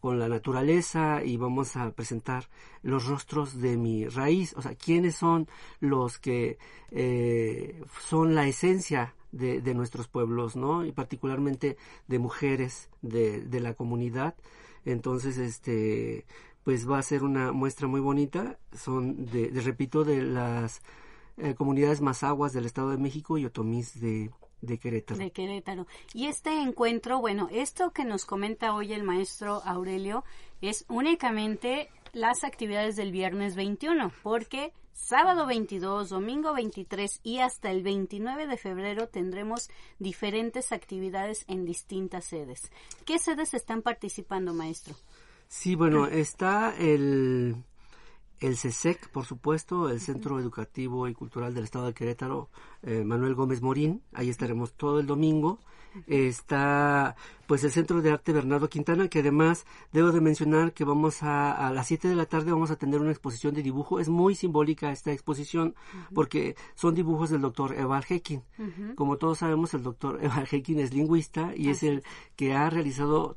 con 0.00 0.18
la 0.18 0.28
naturaleza 0.28 1.24
y 1.24 1.36
vamos 1.36 1.76
a 1.76 1.90
presentar 1.90 2.48
los 2.82 3.06
rostros 3.06 3.60
de 3.60 3.76
mi 3.76 4.06
raíz, 4.06 4.54
o 4.56 4.62
sea, 4.62 4.74
quiénes 4.74 5.16
son 5.16 5.48
los 5.80 6.18
que 6.18 6.58
eh, 6.90 7.82
son 8.08 8.34
la 8.34 8.46
esencia 8.46 9.14
de, 9.32 9.74
nuestros 9.74 10.08
pueblos, 10.08 10.56
¿no? 10.56 10.84
Y 10.86 10.92
particularmente 10.92 11.76
de 12.06 12.18
mujeres 12.18 12.88
de, 13.02 13.42
de 13.42 13.60
la 13.60 13.74
comunidad. 13.74 14.34
Entonces, 14.84 15.36
este, 15.36 16.24
pues 16.64 16.88
va 16.88 16.98
a 16.98 17.02
ser 17.02 17.24
una 17.24 17.52
muestra 17.52 17.88
muy 17.88 18.00
bonita. 18.00 18.58
Son, 18.72 19.26
de, 19.26 19.50
repito, 19.64 20.04
de 20.04 20.22
las 20.22 20.82
eh, 21.36 21.54
comunidades 21.54 22.00
mazaguas 22.00 22.52
del 22.52 22.66
Estado 22.66 22.90
de 22.90 22.98
México 22.98 23.38
y 23.38 23.44
otomís 23.44 24.00
de, 24.00 24.30
de 24.60 24.78
Querétaro. 24.78 25.18
De 25.18 25.30
Querétaro. 25.30 25.86
Y 26.14 26.26
este 26.26 26.60
encuentro, 26.60 27.20
bueno, 27.20 27.48
esto 27.50 27.92
que 27.92 28.04
nos 28.04 28.24
comenta 28.24 28.74
hoy 28.74 28.92
el 28.92 29.02
maestro 29.02 29.62
Aurelio 29.64 30.24
es 30.60 30.84
únicamente 30.88 31.88
las 32.12 32.44
actividades 32.44 32.96
del 32.96 33.12
viernes 33.12 33.54
21, 33.54 34.12
porque 34.22 34.72
sábado 34.92 35.46
22, 35.46 36.08
domingo 36.08 36.54
23 36.54 37.20
y 37.22 37.38
hasta 37.38 37.70
el 37.70 37.82
29 37.82 38.46
de 38.46 38.56
febrero 38.56 39.08
tendremos 39.08 39.70
diferentes 39.98 40.72
actividades 40.72 41.44
en 41.48 41.64
distintas 41.64 42.24
sedes. 42.24 42.70
¿Qué 43.04 43.18
sedes 43.18 43.54
están 43.54 43.82
participando, 43.82 44.52
maestro? 44.52 44.94
Sí, 45.46 45.76
bueno, 45.76 46.06
está 46.06 46.74
el, 46.78 47.56
el 48.40 48.56
CESEC, 48.56 49.10
por 49.10 49.24
supuesto, 49.24 49.88
el 49.88 50.00
Centro 50.00 50.38
Educativo 50.38 51.08
y 51.08 51.14
Cultural 51.14 51.54
del 51.54 51.64
Estado 51.64 51.86
de 51.86 51.94
Querétaro, 51.94 52.48
eh, 52.82 53.04
Manuel 53.04 53.34
Gómez 53.34 53.62
Morín, 53.62 54.02
ahí 54.12 54.28
estaremos 54.28 54.72
todo 54.72 55.00
el 55.00 55.06
domingo 55.06 55.58
está 56.06 57.16
pues 57.48 57.64
el 57.64 57.70
Centro 57.70 58.02
de 58.02 58.10
Arte 58.10 58.34
Bernardo 58.34 58.68
Quintana, 58.68 59.08
que 59.08 59.20
además 59.20 59.64
debo 59.90 60.12
de 60.12 60.20
mencionar 60.20 60.74
que 60.74 60.84
vamos 60.84 61.22
a, 61.22 61.66
a 61.66 61.72
las 61.72 61.86
7 61.86 62.06
de 62.06 62.14
la 62.14 62.26
tarde 62.26 62.52
vamos 62.52 62.70
a 62.70 62.76
tener 62.76 63.00
una 63.00 63.10
exposición 63.10 63.54
de 63.54 63.62
dibujo. 63.62 64.00
Es 64.00 64.10
muy 64.10 64.34
simbólica 64.34 64.92
esta 64.92 65.12
exposición 65.12 65.74
porque 66.14 66.56
son 66.74 66.94
dibujos 66.94 67.30
del 67.30 67.40
doctor 67.40 67.74
Eval 67.74 68.04
Hekin. 68.06 68.42
Como 68.96 69.16
todos 69.16 69.38
sabemos, 69.38 69.72
el 69.72 69.82
doctor 69.82 70.22
Eval 70.22 70.46
Hekin 70.50 70.78
es 70.78 70.92
lingüista 70.92 71.52
y 71.56 71.70
es 71.70 71.82
el 71.82 72.02
que 72.36 72.52
ha 72.52 72.68
realizado 72.68 73.36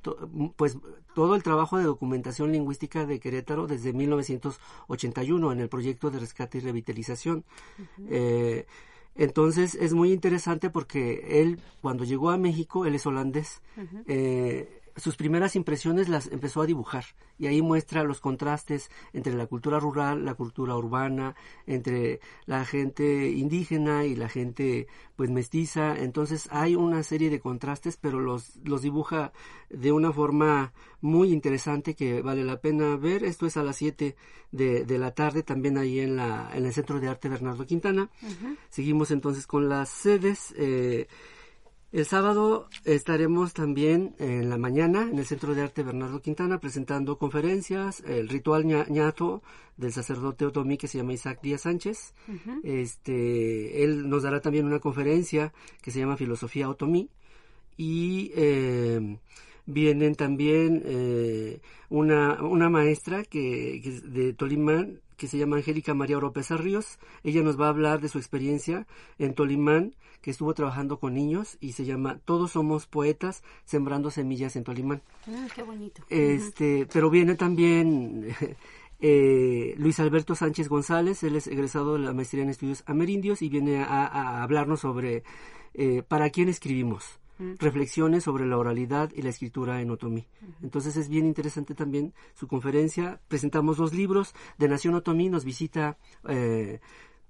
pues 0.57 0.77
todo 1.13 1.35
el 1.35 1.43
trabajo 1.43 1.77
de 1.77 1.85
documentación 1.85 2.51
lingüística 2.51 3.05
de 3.05 3.19
Querétaro 3.19 3.65
desde 3.65 3.93
1981 3.93 5.51
en 5.53 5.59
el 5.59 5.69
proyecto 5.69 6.11
de 6.11 6.19
rescate 6.19 6.57
y 6.57 6.61
revitalización. 6.61 7.45
eh, 8.09 8.65
entonces 9.15 9.75
es 9.75 9.93
muy 9.93 10.11
interesante 10.11 10.69
porque 10.69 11.41
él, 11.41 11.59
cuando 11.81 12.03
llegó 12.03 12.29
a 12.29 12.37
México, 12.37 12.85
él 12.85 12.95
es 12.95 13.05
holandés, 13.05 13.61
eh, 14.07 14.80
sus 14.95 15.15
primeras 15.15 15.55
impresiones 15.55 16.09
las 16.09 16.27
empezó 16.27 16.61
a 16.61 16.65
dibujar 16.65 17.05
y 17.37 17.47
ahí 17.47 17.61
muestra 17.61 18.03
los 18.03 18.19
contrastes 18.19 18.91
entre 19.13 19.33
la 19.33 19.47
cultura 19.47 19.79
rural, 19.79 20.25
la 20.25 20.35
cultura 20.35 20.75
urbana, 20.75 21.35
entre 21.65 22.19
la 22.45 22.65
gente 22.65 23.31
indígena 23.31 24.05
y 24.05 24.15
la 24.15 24.29
gente 24.29 24.87
pues 25.15 25.29
mestiza. 25.29 25.97
Entonces 25.97 26.47
hay 26.51 26.75
una 26.75 27.03
serie 27.03 27.29
de 27.29 27.39
contrastes, 27.39 27.97
pero 27.97 28.19
los, 28.19 28.57
los 28.63 28.81
dibuja 28.81 29.33
de 29.69 29.91
una 29.91 30.11
forma 30.11 30.73
muy 31.01 31.31
interesante 31.31 31.95
que 31.95 32.21
vale 32.21 32.43
la 32.43 32.61
pena 32.61 32.95
ver. 32.95 33.23
Esto 33.23 33.45
es 33.45 33.57
a 33.57 33.63
las 33.63 33.77
7 33.77 34.15
de, 34.51 34.85
de 34.85 34.97
la 34.97 35.11
tarde, 35.11 35.43
también 35.43 35.77
ahí 35.77 35.99
en, 35.99 36.15
la, 36.15 36.51
en 36.53 36.65
el 36.65 36.73
Centro 36.73 36.99
de 36.99 37.07
Arte 37.07 37.29
Bernardo 37.29 37.65
Quintana. 37.65 38.09
Seguimos 38.69 39.11
entonces 39.11 39.47
con 39.47 39.69
las 39.69 39.89
sedes. 39.89 40.53
Eh, 40.57 41.07
el 41.91 42.05
sábado 42.05 42.69
estaremos 42.85 43.53
también 43.53 44.15
en 44.17 44.49
la 44.49 44.57
mañana 44.57 45.09
en 45.11 45.19
el 45.19 45.25
Centro 45.25 45.53
de 45.53 45.61
Arte 45.61 45.83
Bernardo 45.83 46.21
Quintana 46.21 46.59
presentando 46.59 47.17
conferencias, 47.17 48.01
el 48.07 48.29
ritual 48.29 48.65
ñato 48.65 49.41
del 49.75 49.91
sacerdote 49.91 50.45
otomí 50.45 50.77
que 50.77 50.87
se 50.87 50.99
llama 50.99 51.13
Isaac 51.13 51.39
Díaz 51.41 51.61
Sánchez. 51.61 52.13
Este, 52.63 53.83
él 53.83 54.09
nos 54.09 54.23
dará 54.23 54.39
también 54.39 54.65
una 54.65 54.79
conferencia 54.79 55.53
que 55.81 55.91
se 55.91 55.99
llama 55.99 56.15
Filosofía 56.15 56.69
otomí 56.69 57.09
y 57.75 58.31
eh, 58.35 59.17
vienen 59.65 60.15
también 60.15 60.83
eh, 60.85 61.59
una, 61.89 62.41
una 62.41 62.69
maestra 62.69 63.23
que, 63.23 63.81
que 63.83 63.91
de 64.07 64.33
Tolimán 64.33 65.01
que 65.21 65.27
se 65.27 65.37
llama 65.37 65.57
Angélica 65.57 65.93
María 65.93 66.17
Oropesa 66.17 66.57
Ríos. 66.57 66.97
Ella 67.23 67.43
nos 67.43 67.61
va 67.61 67.67
a 67.67 67.69
hablar 67.69 68.01
de 68.01 68.09
su 68.09 68.17
experiencia 68.17 68.87
en 69.19 69.35
Tolimán, 69.35 69.93
que 70.19 70.31
estuvo 70.31 70.51
trabajando 70.55 70.99
con 70.99 71.13
niños 71.13 71.57
y 71.59 71.73
se 71.73 71.85
llama 71.85 72.17
Todos 72.25 72.53
somos 72.53 72.87
poetas 72.87 73.43
sembrando 73.63 74.09
semillas 74.09 74.55
en 74.55 74.63
Tolimán. 74.63 75.03
Ah, 75.27 75.45
qué 75.53 75.61
bonito. 75.61 76.01
Este, 76.09 76.87
pero 76.91 77.11
viene 77.11 77.35
también 77.35 78.35
eh, 78.99 79.75
Luis 79.77 79.99
Alberto 79.99 80.33
Sánchez 80.33 80.67
González, 80.67 81.21
él 81.21 81.35
es 81.35 81.45
egresado 81.45 81.93
de 81.93 81.99
la 81.99 82.13
maestría 82.13 82.41
en 82.41 82.49
estudios 82.49 82.81
amerindios 82.87 83.43
y 83.43 83.49
viene 83.49 83.83
a, 83.83 84.07
a 84.07 84.41
hablarnos 84.41 84.79
sobre 84.79 85.21
eh, 85.75 86.01
para 86.01 86.31
quién 86.31 86.49
escribimos 86.49 87.20
reflexiones 87.59 88.23
sobre 88.23 88.45
la 88.45 88.57
oralidad 88.57 89.11
y 89.15 89.21
la 89.21 89.29
escritura 89.29 89.81
en 89.81 89.91
otomí. 89.91 90.27
Entonces 90.61 90.95
es 90.97 91.09
bien 91.09 91.25
interesante 91.25 91.75
también 91.75 92.13
su 92.33 92.47
conferencia. 92.47 93.19
Presentamos 93.27 93.77
dos 93.77 93.93
libros 93.93 94.33
de 94.57 94.67
Nación 94.67 94.95
Otomí, 94.95 95.29
nos 95.29 95.45
visita 95.45 95.97
eh, 96.27 96.79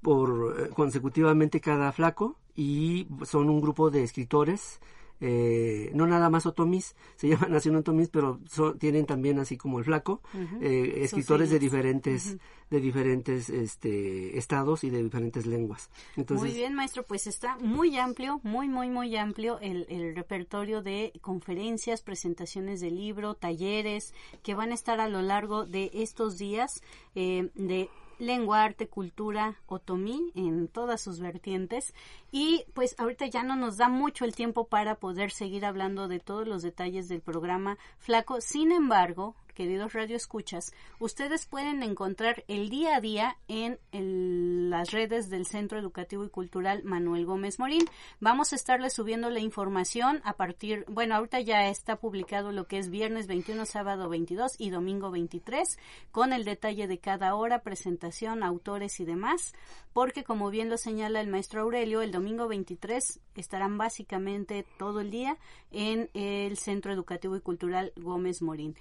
por 0.01 0.55
eh, 0.59 0.69
consecutivamente 0.69 1.61
cada 1.61 1.91
flaco 1.91 2.37
y 2.55 3.07
son 3.23 3.49
un 3.49 3.61
grupo 3.61 3.89
de 3.89 4.03
escritores. 4.03 4.79
Eh, 5.21 5.91
no 5.93 6.07
nada 6.07 6.29
más 6.29 6.47
otomís, 6.47 6.95
se 7.15 7.29
llama 7.29 7.47
Nación 7.47 7.75
Otomís, 7.75 8.09
pero 8.09 8.39
son, 8.49 8.77
tienen 8.79 9.05
también 9.05 9.39
así 9.39 9.55
como 9.55 9.79
el 9.79 9.85
flaco, 9.85 10.21
eh, 10.61 11.01
escritores 11.03 11.51
de 11.51 11.59
diferentes, 11.59 12.37
de 12.69 12.79
diferentes 12.79 13.49
este, 13.49 14.37
estados 14.37 14.83
y 14.83 14.89
de 14.89 15.03
diferentes 15.03 15.45
lenguas. 15.45 15.89
Entonces, 16.17 16.47
muy 16.47 16.57
bien, 16.57 16.73
maestro, 16.73 17.03
pues 17.03 17.27
está 17.27 17.57
muy 17.57 17.97
amplio, 17.97 18.41
muy, 18.43 18.67
muy, 18.67 18.89
muy 18.89 19.15
amplio 19.15 19.59
el, 19.59 19.85
el 19.89 20.15
repertorio 20.15 20.81
de 20.81 21.13
conferencias, 21.21 22.01
presentaciones 22.01 22.81
de 22.81 22.89
libro, 22.89 23.35
talleres 23.35 24.13
que 24.41 24.55
van 24.55 24.71
a 24.71 24.75
estar 24.75 24.99
a 24.99 25.07
lo 25.07 25.21
largo 25.21 25.65
de 25.65 25.91
estos 25.93 26.37
días 26.37 26.81
eh, 27.15 27.49
de 27.55 27.89
lengua, 28.21 28.63
arte, 28.63 28.87
cultura, 28.87 29.55
otomí 29.65 30.31
en 30.35 30.67
todas 30.67 31.01
sus 31.01 31.19
vertientes. 31.19 31.93
Y 32.31 32.65
pues 32.73 32.95
ahorita 32.99 33.25
ya 33.25 33.43
no 33.43 33.55
nos 33.55 33.77
da 33.77 33.89
mucho 33.89 34.23
el 34.23 34.35
tiempo 34.35 34.67
para 34.67 34.95
poder 34.95 35.31
seguir 35.31 35.65
hablando 35.65 36.07
de 36.07 36.19
todos 36.19 36.47
los 36.47 36.61
detalles 36.61 37.09
del 37.09 37.21
programa 37.21 37.77
Flaco. 37.97 38.39
Sin 38.39 38.71
embargo, 38.71 39.35
queridos 39.53 39.93
radioescuchas, 39.93 40.73
ustedes 40.99 41.45
pueden 41.45 41.83
encontrar 41.83 42.43
el 42.47 42.69
día 42.69 42.95
a 42.95 43.01
día 43.01 43.37
en 43.47 43.79
las 43.91 44.91
redes 44.91 45.29
del 45.29 45.45
Centro 45.45 45.79
Educativo 45.79 46.23
y 46.23 46.29
Cultural 46.29 46.83
Manuel 46.83 47.25
Gómez 47.25 47.59
Morín. 47.59 47.85
Vamos 48.19 48.53
a 48.53 48.55
estarles 48.55 48.93
subiendo 48.93 49.29
la 49.29 49.39
información 49.39 50.21
a 50.23 50.33
partir, 50.33 50.85
bueno, 50.87 51.15
ahorita 51.15 51.39
ya 51.41 51.67
está 51.67 51.97
publicado 51.97 52.51
lo 52.51 52.67
que 52.67 52.77
es 52.77 52.89
viernes 52.89 53.27
21, 53.27 53.65
sábado 53.65 54.09
22 54.09 54.55
y 54.57 54.69
domingo 54.69 55.11
23, 55.11 55.77
con 56.11 56.33
el 56.33 56.45
detalle 56.45 56.87
de 56.87 56.99
cada 56.99 57.35
hora, 57.35 57.63
presentación, 57.63 58.43
autores 58.43 58.99
y 58.99 59.05
demás, 59.05 59.53
porque 59.93 60.23
como 60.23 60.49
bien 60.49 60.69
lo 60.69 60.77
señala 60.77 61.21
el 61.21 61.27
maestro 61.27 61.61
Aurelio, 61.61 62.01
el 62.01 62.11
domingo 62.11 62.47
23 62.47 63.19
estarán 63.35 63.77
básicamente 63.77 64.65
todo 64.77 65.01
el 65.01 65.11
día 65.11 65.37
en 65.71 66.09
el 66.13 66.57
Centro 66.57 66.93
Educativo 66.93 67.35
y 67.35 67.41
Cultural 67.41 67.93
Gómez 67.95 68.41
Morín. 68.41 68.75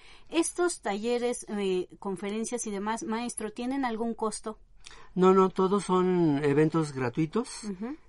Estos 0.61 0.83
talleres, 0.83 1.47
eh, 1.49 1.89
conferencias 1.99 2.67
y 2.67 2.71
demás, 2.71 3.03
maestro, 3.03 3.51
¿tienen 3.51 3.87
algún 3.87 4.13
costo? 4.13 4.59
No, 5.15 5.33
no, 5.33 5.49
todos 5.49 5.85
son 5.85 6.45
eventos 6.45 6.93
gratuitos 6.93 7.49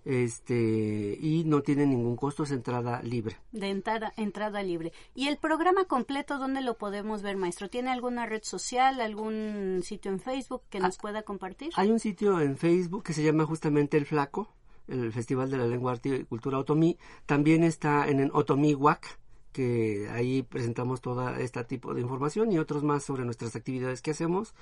este, 0.04 1.18
y 1.22 1.46
no 1.46 1.62
tienen 1.62 1.92
ningún 1.92 2.18
costo, 2.18 2.44
es 2.44 2.52
entrada 2.52 3.02
libre. 3.04 3.38
De 3.54 3.70
entrada, 3.70 4.12
entrada 4.18 4.62
libre. 4.64 4.92
¿Y 5.16 5.30
el 5.30 5.38
programa 5.38 5.86
completo 5.86 6.40
dónde 6.40 6.60
lo 6.60 6.78
podemos 6.78 7.22
ver, 7.22 7.38
maestro? 7.38 7.70
¿Tiene 7.70 7.90
alguna 7.90 8.26
red 8.26 8.44
social, 8.44 9.00
algún 9.00 9.80
sitio 9.82 10.12
en 10.12 10.20
Facebook 10.20 10.64
que 10.70 10.82
nos 10.82 10.98
Ah, 10.98 11.02
pueda 11.02 11.24
compartir? 11.24 11.70
Hay 11.78 11.90
un 11.90 12.02
sitio 12.02 12.42
en 12.42 12.58
Facebook 12.58 13.04
que 13.04 13.14
se 13.14 13.24
llama 13.24 13.46
justamente 13.46 13.96
El 13.96 14.06
Flaco, 14.06 14.50
el 14.90 15.14
Festival 15.14 15.50
de 15.50 15.58
la 15.58 15.68
Lengua, 15.68 15.94
Arte 15.94 16.10
y 16.18 16.24
Cultura 16.26 16.60
Otomí. 16.60 16.98
También 17.26 17.64
está 17.64 18.10
en 18.10 18.20
el 18.20 18.30
Otomí 18.34 18.74
WAC, 18.76 19.21
que 19.52 20.10
ahí 20.10 20.44
presentamos 20.44 21.02
todo 21.02 21.30
este 21.36 21.64
tipo 21.64 21.94
de 21.94 22.02
información 22.02 22.52
y 22.52 22.60
otros 22.60 22.84
más 22.84 23.04
sobre 23.04 23.26
nuestras 23.26 23.56
actividades 23.56 24.02
que 24.02 24.12
hacemos. 24.12 24.54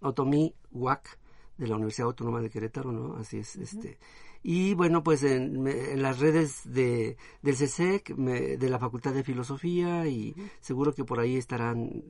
Otomí 0.00 0.54
WAC 0.72 1.18
de 1.58 1.66
la 1.66 1.76
Universidad 1.76 2.08
Autónoma 2.08 2.40
de 2.40 2.50
Querétaro, 2.50 2.92
¿no? 2.92 3.16
Así 3.16 3.38
es, 3.38 3.56
este. 3.56 3.98
Y 4.48 4.74
bueno, 4.74 5.02
pues 5.02 5.24
en, 5.24 5.66
en 5.66 6.02
las 6.02 6.20
redes 6.20 6.60
de, 6.72 7.16
del 7.42 7.56
CSEC, 7.56 8.10
me- 8.16 8.56
de 8.56 8.70
la 8.70 8.78
Facultad 8.78 9.12
de 9.12 9.24
Filosofía 9.24 10.06
y 10.06 10.36
seguro 10.60 10.94
que 10.94 11.02
por 11.02 11.18
ahí 11.18 11.36
estarán, 11.36 12.04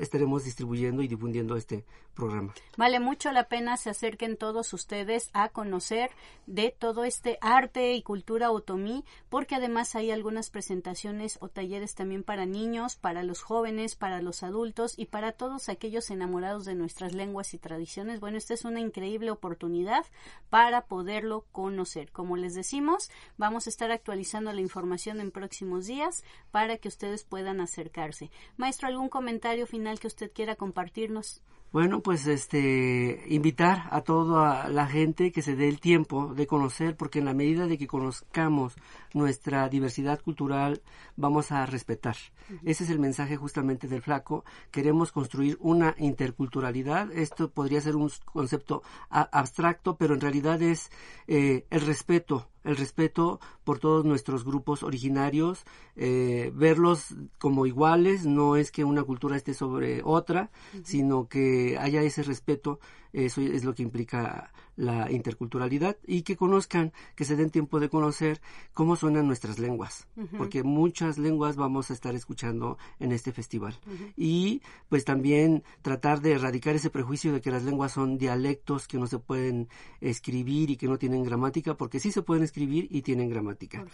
estaremos 0.00 0.44
distribuyendo 0.44 1.02
y 1.02 1.08
difundiendo 1.08 1.54
este 1.54 1.84
programa. 2.14 2.54
Vale 2.78 2.98
mucho 2.98 3.30
la 3.30 3.48
pena 3.48 3.76
se 3.76 3.90
acerquen 3.90 4.38
todos 4.38 4.72
ustedes 4.72 5.28
a 5.34 5.50
conocer 5.50 6.08
de 6.46 6.74
todo 6.78 7.04
este 7.04 7.36
arte 7.42 7.92
y 7.92 8.00
cultura 8.02 8.50
otomí, 8.50 9.04
porque 9.28 9.56
además 9.56 9.94
hay 9.96 10.10
algunas 10.10 10.48
presentaciones 10.48 11.36
o 11.42 11.48
talleres 11.50 11.94
también 11.94 12.22
para 12.22 12.46
niños, 12.46 12.96
para 12.96 13.22
los 13.22 13.42
jóvenes, 13.42 13.96
para 13.96 14.22
los 14.22 14.42
adultos 14.42 14.94
y 14.96 15.06
para 15.06 15.32
todos 15.32 15.68
aquellos 15.68 16.10
enamorados 16.10 16.64
de 16.64 16.74
nuestras 16.74 17.12
lenguas 17.12 17.52
y 17.52 17.58
tradiciones. 17.58 18.18
Bueno, 18.18 18.38
esta 18.38 18.54
es 18.54 18.64
una 18.64 18.80
increíble 18.80 19.30
oportunidad 19.30 20.06
para 20.48 20.86
poderlo 20.86 21.44
conocer. 21.52 21.65
Como 22.12 22.36
les 22.36 22.54
decimos, 22.54 23.10
vamos 23.36 23.66
a 23.66 23.70
estar 23.70 23.90
actualizando 23.90 24.52
la 24.52 24.60
información 24.60 25.20
en 25.20 25.30
próximos 25.30 25.86
días 25.86 26.24
para 26.50 26.78
que 26.78 26.88
ustedes 26.88 27.24
puedan 27.24 27.60
acercarse. 27.60 28.30
Maestro, 28.56 28.88
¿algún 28.88 29.08
comentario 29.08 29.66
final 29.66 29.98
que 29.98 30.06
usted 30.06 30.30
quiera 30.32 30.56
compartirnos? 30.56 31.42
Bueno, 31.76 32.00
pues 32.00 32.26
este 32.26 33.22
invitar 33.28 33.88
a 33.90 34.00
toda 34.00 34.66
la 34.70 34.86
gente 34.86 35.30
que 35.30 35.42
se 35.42 35.56
dé 35.56 35.68
el 35.68 35.78
tiempo 35.78 36.32
de 36.32 36.46
conocer, 36.46 36.96
porque 36.96 37.18
en 37.18 37.26
la 37.26 37.34
medida 37.34 37.66
de 37.66 37.76
que 37.76 37.86
conozcamos 37.86 38.74
nuestra 39.12 39.68
diversidad 39.68 40.18
cultural, 40.22 40.80
vamos 41.16 41.52
a 41.52 41.66
respetar. 41.66 42.16
Ese 42.64 42.84
es 42.84 42.88
el 42.88 42.98
mensaje 42.98 43.36
justamente 43.36 43.88
del 43.88 44.00
flaco. 44.00 44.46
Queremos 44.70 45.12
construir 45.12 45.58
una 45.60 45.94
interculturalidad. 45.98 47.12
Esto 47.12 47.50
podría 47.50 47.82
ser 47.82 47.94
un 47.94 48.10
concepto 48.24 48.82
abstracto, 49.10 49.96
pero 49.96 50.14
en 50.14 50.22
realidad 50.22 50.62
es 50.62 50.90
eh, 51.26 51.66
el 51.68 51.82
respeto 51.82 52.48
el 52.66 52.76
respeto 52.76 53.40
por 53.64 53.78
todos 53.78 54.04
nuestros 54.04 54.44
grupos 54.44 54.82
originarios, 54.82 55.64
eh, 55.94 56.52
verlos 56.54 57.14
como 57.38 57.64
iguales, 57.64 58.26
no 58.26 58.56
es 58.56 58.70
que 58.70 58.84
una 58.84 59.04
cultura 59.04 59.36
esté 59.36 59.54
sobre 59.54 60.02
otra, 60.04 60.50
sino 60.82 61.28
que 61.28 61.78
haya 61.78 62.02
ese 62.02 62.22
respeto 62.22 62.80
eso 63.12 63.40
es 63.40 63.64
lo 63.64 63.74
que 63.74 63.82
implica 63.82 64.52
la 64.76 65.10
interculturalidad 65.10 65.96
y 66.06 66.22
que 66.22 66.36
conozcan, 66.36 66.92
que 67.14 67.24
se 67.24 67.34
den 67.34 67.50
tiempo 67.50 67.80
de 67.80 67.88
conocer 67.88 68.40
cómo 68.74 68.94
suenan 68.94 69.26
nuestras 69.26 69.58
lenguas, 69.58 70.06
porque 70.36 70.62
muchas 70.62 71.18
lenguas 71.18 71.56
vamos 71.56 71.90
a 71.90 71.94
estar 71.94 72.14
escuchando 72.14 72.78
en 73.00 73.12
este 73.12 73.32
festival. 73.32 73.78
Y 74.16 74.62
pues 74.88 75.04
también 75.04 75.64
tratar 75.82 76.20
de 76.20 76.32
erradicar 76.32 76.74
ese 76.74 76.90
prejuicio 76.90 77.32
de 77.32 77.40
que 77.40 77.50
las 77.50 77.64
lenguas 77.64 77.92
son 77.92 78.18
dialectos 78.18 78.86
que 78.86 78.98
no 78.98 79.06
se 79.06 79.18
pueden 79.18 79.68
escribir 80.00 80.70
y 80.70 80.76
que 80.76 80.88
no 80.88 80.98
tienen 80.98 81.24
gramática, 81.24 81.76
porque 81.76 81.98
sí 81.98 82.12
se 82.12 82.22
pueden 82.22 82.44
escribir 82.44 82.86
y 82.90 83.02
tienen 83.02 83.30
gramática. 83.30 83.84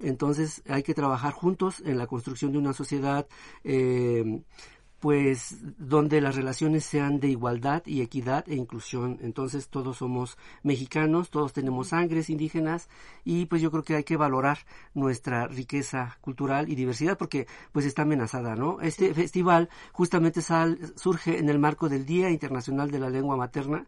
Entonces 0.00 0.62
hay 0.68 0.82
que 0.82 0.94
trabajar 0.94 1.32
juntos 1.32 1.82
en 1.84 1.98
la 1.98 2.06
construcción 2.06 2.52
de 2.52 2.58
una 2.58 2.72
sociedad 2.72 3.26
eh, 3.62 4.42
pues 5.02 5.56
donde 5.78 6.20
las 6.20 6.36
relaciones 6.36 6.84
sean 6.84 7.18
de 7.18 7.26
igualdad 7.26 7.82
y 7.86 8.02
equidad 8.02 8.48
e 8.48 8.54
inclusión. 8.54 9.18
Entonces 9.20 9.66
todos 9.68 9.96
somos 9.96 10.38
mexicanos, 10.62 11.28
todos 11.28 11.52
tenemos 11.52 11.88
sangres 11.88 12.30
indígenas 12.30 12.88
y 13.24 13.46
pues 13.46 13.60
yo 13.60 13.72
creo 13.72 13.82
que 13.82 13.96
hay 13.96 14.04
que 14.04 14.16
valorar 14.16 14.58
nuestra 14.94 15.48
riqueza 15.48 16.18
cultural 16.20 16.68
y 16.68 16.76
diversidad 16.76 17.18
porque 17.18 17.48
pues 17.72 17.84
está 17.84 18.02
amenazada, 18.02 18.54
¿no? 18.54 18.80
Este 18.80 19.12
festival 19.12 19.70
justamente 19.90 20.40
surge 20.94 21.36
en 21.36 21.48
el 21.48 21.58
marco 21.58 21.88
del 21.88 22.06
Día 22.06 22.30
Internacional 22.30 22.92
de 22.92 23.00
la 23.00 23.10
Lengua 23.10 23.36
Materna 23.36 23.86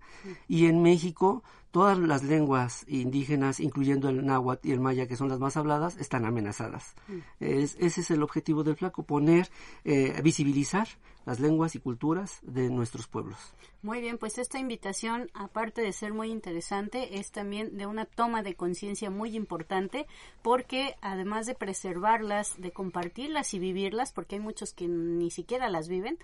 y 0.48 0.66
en 0.66 0.82
México 0.82 1.44
todas 1.74 1.98
las 1.98 2.22
lenguas 2.22 2.84
indígenas, 2.86 3.58
incluyendo 3.58 4.08
el 4.08 4.24
náhuatl 4.24 4.68
y 4.68 4.70
el 4.70 4.78
maya, 4.78 5.08
que 5.08 5.16
son 5.16 5.28
las 5.28 5.40
más 5.40 5.56
habladas, 5.56 5.96
están 5.96 6.24
amenazadas. 6.24 6.94
Mm. 7.08 7.18
ese 7.40 8.00
es 8.00 8.10
el 8.12 8.22
objetivo 8.22 8.62
del 8.62 8.76
flaco, 8.76 9.02
poner, 9.02 9.50
eh, 9.82 10.20
visibilizar 10.22 10.86
las 11.24 11.40
lenguas 11.40 11.74
y 11.74 11.80
culturas 11.80 12.38
de 12.42 12.68
nuestros 12.70 13.06
pueblos. 13.06 13.38
Muy 13.82 14.00
bien, 14.00 14.18
pues 14.18 14.38
esta 14.38 14.58
invitación, 14.58 15.30
aparte 15.34 15.82
de 15.82 15.92
ser 15.92 16.14
muy 16.14 16.30
interesante, 16.30 17.18
es 17.18 17.32
también 17.32 17.76
de 17.76 17.86
una 17.86 18.06
toma 18.06 18.42
de 18.42 18.54
conciencia 18.54 19.10
muy 19.10 19.36
importante, 19.36 20.06
porque 20.42 20.96
además 21.02 21.46
de 21.46 21.54
preservarlas, 21.54 22.60
de 22.60 22.72
compartirlas 22.72 23.52
y 23.54 23.58
vivirlas, 23.58 24.12
porque 24.12 24.36
hay 24.36 24.40
muchos 24.40 24.72
que 24.72 24.88
ni 24.88 25.30
siquiera 25.30 25.68
las 25.68 25.88
viven, 25.88 26.18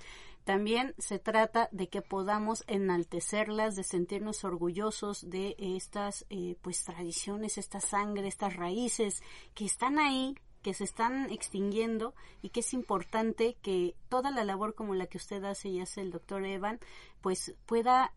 también 0.45 0.95
se 0.99 1.19
trata 1.19 1.69
de 1.71 1.89
que 1.89 2.03
podamos 2.03 2.65
enaltecerlas, 2.67 3.77
de 3.77 3.85
sentirnos 3.85 4.43
orgullosos 4.43 5.29
de 5.29 5.55
estas 5.59 6.25
eh, 6.31 6.57
pues 6.63 6.83
tradiciones, 6.83 7.59
esta 7.59 7.81
sangre, 7.81 8.27
estas 8.27 8.57
raíces 8.57 9.23
que 9.55 9.67
están 9.67 9.99
ahí, 9.99 10.35
que 10.63 10.75
se 10.75 10.85
están 10.85 11.31
extinguiendo 11.31 12.15
y 12.43 12.51
que 12.51 12.61
es 12.61 12.73
importante 12.75 13.57
que 13.63 13.95
toda 14.09 14.31
la 14.31 14.45
labor 14.45 14.75
como 14.75 14.95
la 14.95 15.07
que 15.07 15.19
usted 15.19 15.43
hace 15.45 15.69
y 15.69 15.81
hace 15.81 16.01
el 16.01 16.11
doctor 16.11 16.45
Evan, 16.45 16.81
pues 17.21 17.55
pueda 17.67 18.13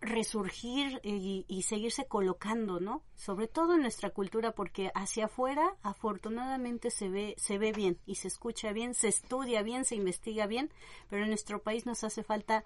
resurgir 0.00 1.00
y, 1.02 1.46
y, 1.48 1.62
seguirse 1.62 2.06
colocando, 2.06 2.78
¿no? 2.78 3.02
Sobre 3.14 3.48
todo 3.48 3.74
en 3.74 3.80
nuestra 3.80 4.10
cultura, 4.10 4.52
porque 4.52 4.90
hacia 4.94 5.26
afuera, 5.26 5.76
afortunadamente, 5.82 6.90
se 6.90 7.08
ve, 7.08 7.34
se 7.38 7.58
ve 7.58 7.72
bien 7.72 7.98
y 8.04 8.16
se 8.16 8.28
escucha 8.28 8.72
bien, 8.72 8.94
se 8.94 9.08
estudia 9.08 9.62
bien, 9.62 9.84
se 9.84 9.96
investiga 9.96 10.46
bien, 10.46 10.70
pero 11.08 11.22
en 11.22 11.30
nuestro 11.30 11.62
país 11.62 11.86
nos 11.86 12.04
hace 12.04 12.22
falta 12.22 12.64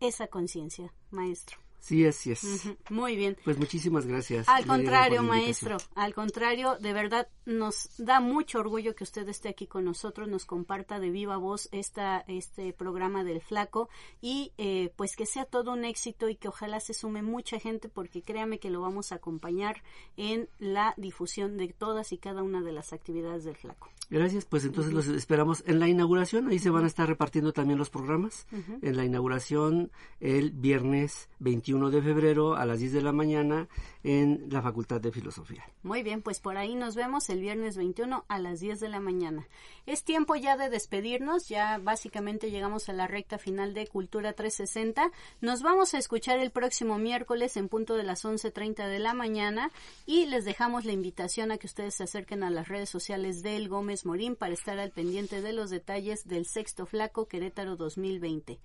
esa 0.00 0.28
conciencia, 0.28 0.94
maestro. 1.10 1.67
Sí, 1.80 2.04
así 2.06 2.32
es. 2.32 2.42
Muy 2.90 3.16
bien. 3.16 3.36
Pues 3.44 3.58
muchísimas 3.58 4.06
gracias. 4.06 4.48
Al 4.48 4.66
contrario, 4.66 5.22
maestro, 5.22 5.78
al 5.94 6.14
contrario, 6.14 6.76
de 6.80 6.92
verdad 6.92 7.28
nos 7.46 7.90
da 7.98 8.20
mucho 8.20 8.58
orgullo 8.58 8.94
que 8.94 9.04
usted 9.04 9.28
esté 9.28 9.48
aquí 9.48 9.66
con 9.66 9.84
nosotros, 9.84 10.28
nos 10.28 10.44
comparta 10.44 11.00
de 11.00 11.10
viva 11.10 11.36
voz 11.36 11.68
esta, 11.72 12.24
este 12.28 12.72
programa 12.72 13.24
del 13.24 13.40
flaco 13.40 13.88
y 14.20 14.52
eh, 14.58 14.92
pues 14.96 15.16
que 15.16 15.24
sea 15.24 15.44
todo 15.44 15.72
un 15.72 15.84
éxito 15.84 16.28
y 16.28 16.36
que 16.36 16.48
ojalá 16.48 16.80
se 16.80 16.94
sume 16.94 17.22
mucha 17.22 17.58
gente 17.58 17.88
porque 17.88 18.22
créame 18.22 18.58
que 18.58 18.70
lo 18.70 18.80
vamos 18.80 19.12
a 19.12 19.16
acompañar 19.16 19.82
en 20.16 20.48
la 20.58 20.94
difusión 20.96 21.56
de 21.56 21.68
todas 21.68 22.12
y 22.12 22.18
cada 22.18 22.42
una 22.42 22.60
de 22.60 22.72
las 22.72 22.92
actividades 22.92 23.44
del 23.44 23.56
flaco. 23.56 23.88
Gracias, 24.10 24.46
pues 24.46 24.64
entonces 24.64 24.92
los 24.92 25.06
esperamos 25.06 25.62
en 25.66 25.78
la 25.78 25.88
inauguración, 25.88 26.48
ahí 26.48 26.58
se 26.58 26.70
van 26.70 26.84
a 26.84 26.86
estar 26.86 27.06
repartiendo 27.06 27.52
también 27.52 27.78
los 27.78 27.90
programas, 27.90 28.46
en 28.80 28.96
la 28.96 29.04
inauguración 29.04 29.90
el 30.20 30.50
viernes 30.50 31.28
21 31.40 31.67
de 31.68 32.00
febrero 32.00 32.56
a 32.56 32.64
las 32.64 32.78
10 32.78 32.94
de 32.94 33.02
la 33.02 33.12
mañana 33.12 33.68
en 34.02 34.46
la 34.48 34.62
Facultad 34.62 35.02
de 35.02 35.12
Filosofía. 35.12 35.64
Muy 35.82 36.02
bien, 36.02 36.22
pues 36.22 36.40
por 36.40 36.56
ahí 36.56 36.74
nos 36.74 36.94
vemos 36.94 37.28
el 37.28 37.42
viernes 37.42 37.76
21 37.76 38.24
a 38.26 38.38
las 38.38 38.60
10 38.60 38.80
de 38.80 38.88
la 38.88 39.00
mañana. 39.00 39.46
Es 39.84 40.02
tiempo 40.02 40.34
ya 40.34 40.56
de 40.56 40.70
despedirnos, 40.70 41.46
ya 41.46 41.76
básicamente 41.76 42.50
llegamos 42.50 42.88
a 42.88 42.94
la 42.94 43.06
recta 43.06 43.36
final 43.36 43.74
de 43.74 43.86
Cultura 43.86 44.32
360. 44.32 45.12
Nos 45.42 45.62
vamos 45.62 45.92
a 45.92 45.98
escuchar 45.98 46.38
el 46.38 46.52
próximo 46.52 46.96
miércoles 46.96 47.58
en 47.58 47.68
punto 47.68 47.96
de 47.96 48.04
las 48.04 48.24
11.30 48.24 48.88
de 48.88 48.98
la 48.98 49.12
mañana 49.12 49.70
y 50.06 50.24
les 50.24 50.46
dejamos 50.46 50.86
la 50.86 50.92
invitación 50.92 51.50
a 51.50 51.58
que 51.58 51.66
ustedes 51.66 51.96
se 51.96 52.04
acerquen 52.04 52.44
a 52.44 52.50
las 52.50 52.68
redes 52.68 52.88
sociales 52.88 53.42
del 53.42 53.68
Gómez 53.68 54.06
Morín 54.06 54.36
para 54.36 54.54
estar 54.54 54.78
al 54.78 54.90
pendiente 54.90 55.42
de 55.42 55.52
los 55.52 55.68
detalles 55.68 56.26
del 56.26 56.46
Sexto 56.46 56.86
Flaco 56.86 57.26
Querétaro 57.26 57.76
2020. 57.76 58.58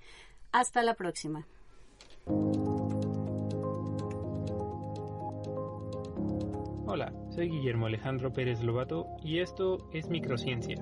Hasta 0.53 0.83
la 0.83 0.93
próxima. 0.93 1.45
Hola, 6.85 7.11
soy 7.29 7.49
Guillermo 7.49 7.87
Alejandro 7.87 8.31
Pérez 8.31 8.61
Lobato 8.61 9.07
y 9.23 9.39
esto 9.39 9.89
es 9.91 10.07
Microciencia. 10.09 10.77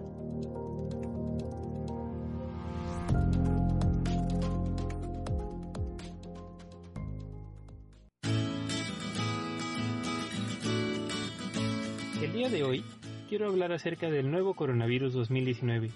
El 12.22 12.34
día 12.34 12.50
de 12.50 12.64
hoy 12.64 12.84
quiero 13.30 13.48
hablar 13.48 13.72
acerca 13.72 14.12
del 14.12 14.30
nuevo 14.30 14.54
coronavirus 14.54 15.14
2019, 15.14 15.90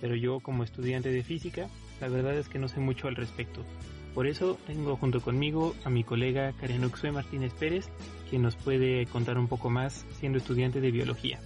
pero 0.00 0.14
yo 0.14 0.38
como 0.40 0.62
estudiante 0.62 1.10
de 1.10 1.24
física, 1.24 1.68
la 2.00 2.08
verdad 2.08 2.36
es 2.36 2.48
que 2.48 2.58
no 2.60 2.68
sé 2.68 2.78
mucho 2.78 3.08
al 3.08 3.16
respecto. 3.16 3.64
Por 4.14 4.26
eso 4.26 4.58
tengo 4.66 4.96
junto 4.96 5.20
conmigo 5.20 5.74
a 5.84 5.90
mi 5.90 6.04
colega 6.04 6.52
Karen 6.60 6.84
Uxue 6.84 7.12
Martínez 7.12 7.54
Pérez, 7.54 7.88
quien 8.28 8.42
nos 8.42 8.56
puede 8.56 9.06
contar 9.06 9.38
un 9.38 9.48
poco 9.48 9.70
más 9.70 10.04
siendo 10.18 10.38
estudiante 10.38 10.80
de 10.80 10.90
biología. 10.90 11.40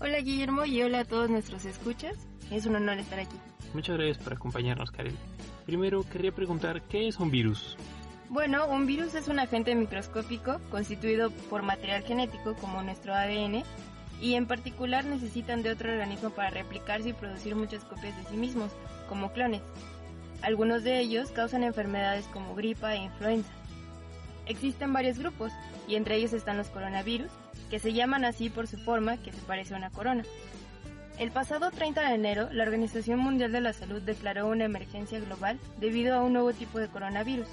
Hola 0.00 0.18
Guillermo 0.20 0.64
y 0.64 0.82
hola 0.82 1.00
a 1.00 1.04
todos 1.04 1.30
nuestros 1.30 1.64
escuchas. 1.64 2.16
Es 2.50 2.66
un 2.66 2.76
honor 2.76 2.98
estar 2.98 3.20
aquí. 3.20 3.36
Muchas 3.74 3.96
gracias 3.96 4.18
por 4.18 4.32
acompañarnos, 4.32 4.90
Karen. 4.90 5.16
Primero 5.66 6.02
querría 6.02 6.32
preguntar, 6.32 6.82
¿qué 6.82 7.06
es 7.06 7.18
un 7.20 7.30
virus? 7.30 7.76
Bueno, 8.28 8.66
un 8.66 8.86
virus 8.86 9.14
es 9.14 9.28
un 9.28 9.38
agente 9.38 9.74
microscópico 9.76 10.60
constituido 10.70 11.30
por 11.48 11.62
material 11.62 12.02
genético 12.02 12.54
como 12.54 12.82
nuestro 12.82 13.14
ADN 13.14 13.62
y 14.20 14.34
en 14.34 14.46
particular 14.46 15.04
necesitan 15.04 15.62
de 15.62 15.70
otro 15.70 15.92
organismo 15.92 16.30
para 16.30 16.50
replicarse 16.50 17.10
y 17.10 17.12
producir 17.12 17.54
muchas 17.54 17.84
copias 17.84 18.16
de 18.16 18.30
sí 18.30 18.36
mismos, 18.36 18.72
como 19.08 19.32
clones. 19.32 19.62
Algunos 20.44 20.84
de 20.84 21.00
ellos 21.00 21.30
causan 21.30 21.64
enfermedades 21.64 22.26
como 22.26 22.54
gripa 22.54 22.94
e 22.94 22.98
influenza. 22.98 23.50
Existen 24.44 24.92
varios 24.92 25.18
grupos, 25.18 25.52
y 25.88 25.94
entre 25.94 26.16
ellos 26.16 26.34
están 26.34 26.58
los 26.58 26.68
coronavirus, 26.68 27.30
que 27.70 27.78
se 27.78 27.94
llaman 27.94 28.26
así 28.26 28.50
por 28.50 28.66
su 28.66 28.76
forma 28.76 29.16
que 29.16 29.32
se 29.32 29.40
parece 29.40 29.72
a 29.72 29.78
una 29.78 29.88
corona. 29.88 30.22
El 31.18 31.30
pasado 31.30 31.70
30 31.70 32.08
de 32.08 32.14
enero, 32.14 32.48
la 32.52 32.64
Organización 32.64 33.20
Mundial 33.20 33.52
de 33.52 33.62
la 33.62 33.72
Salud 33.72 34.02
declaró 34.02 34.48
una 34.48 34.64
emergencia 34.66 35.18
global 35.18 35.58
debido 35.80 36.14
a 36.14 36.22
un 36.22 36.34
nuevo 36.34 36.52
tipo 36.52 36.78
de 36.78 36.88
coronavirus, 36.88 37.48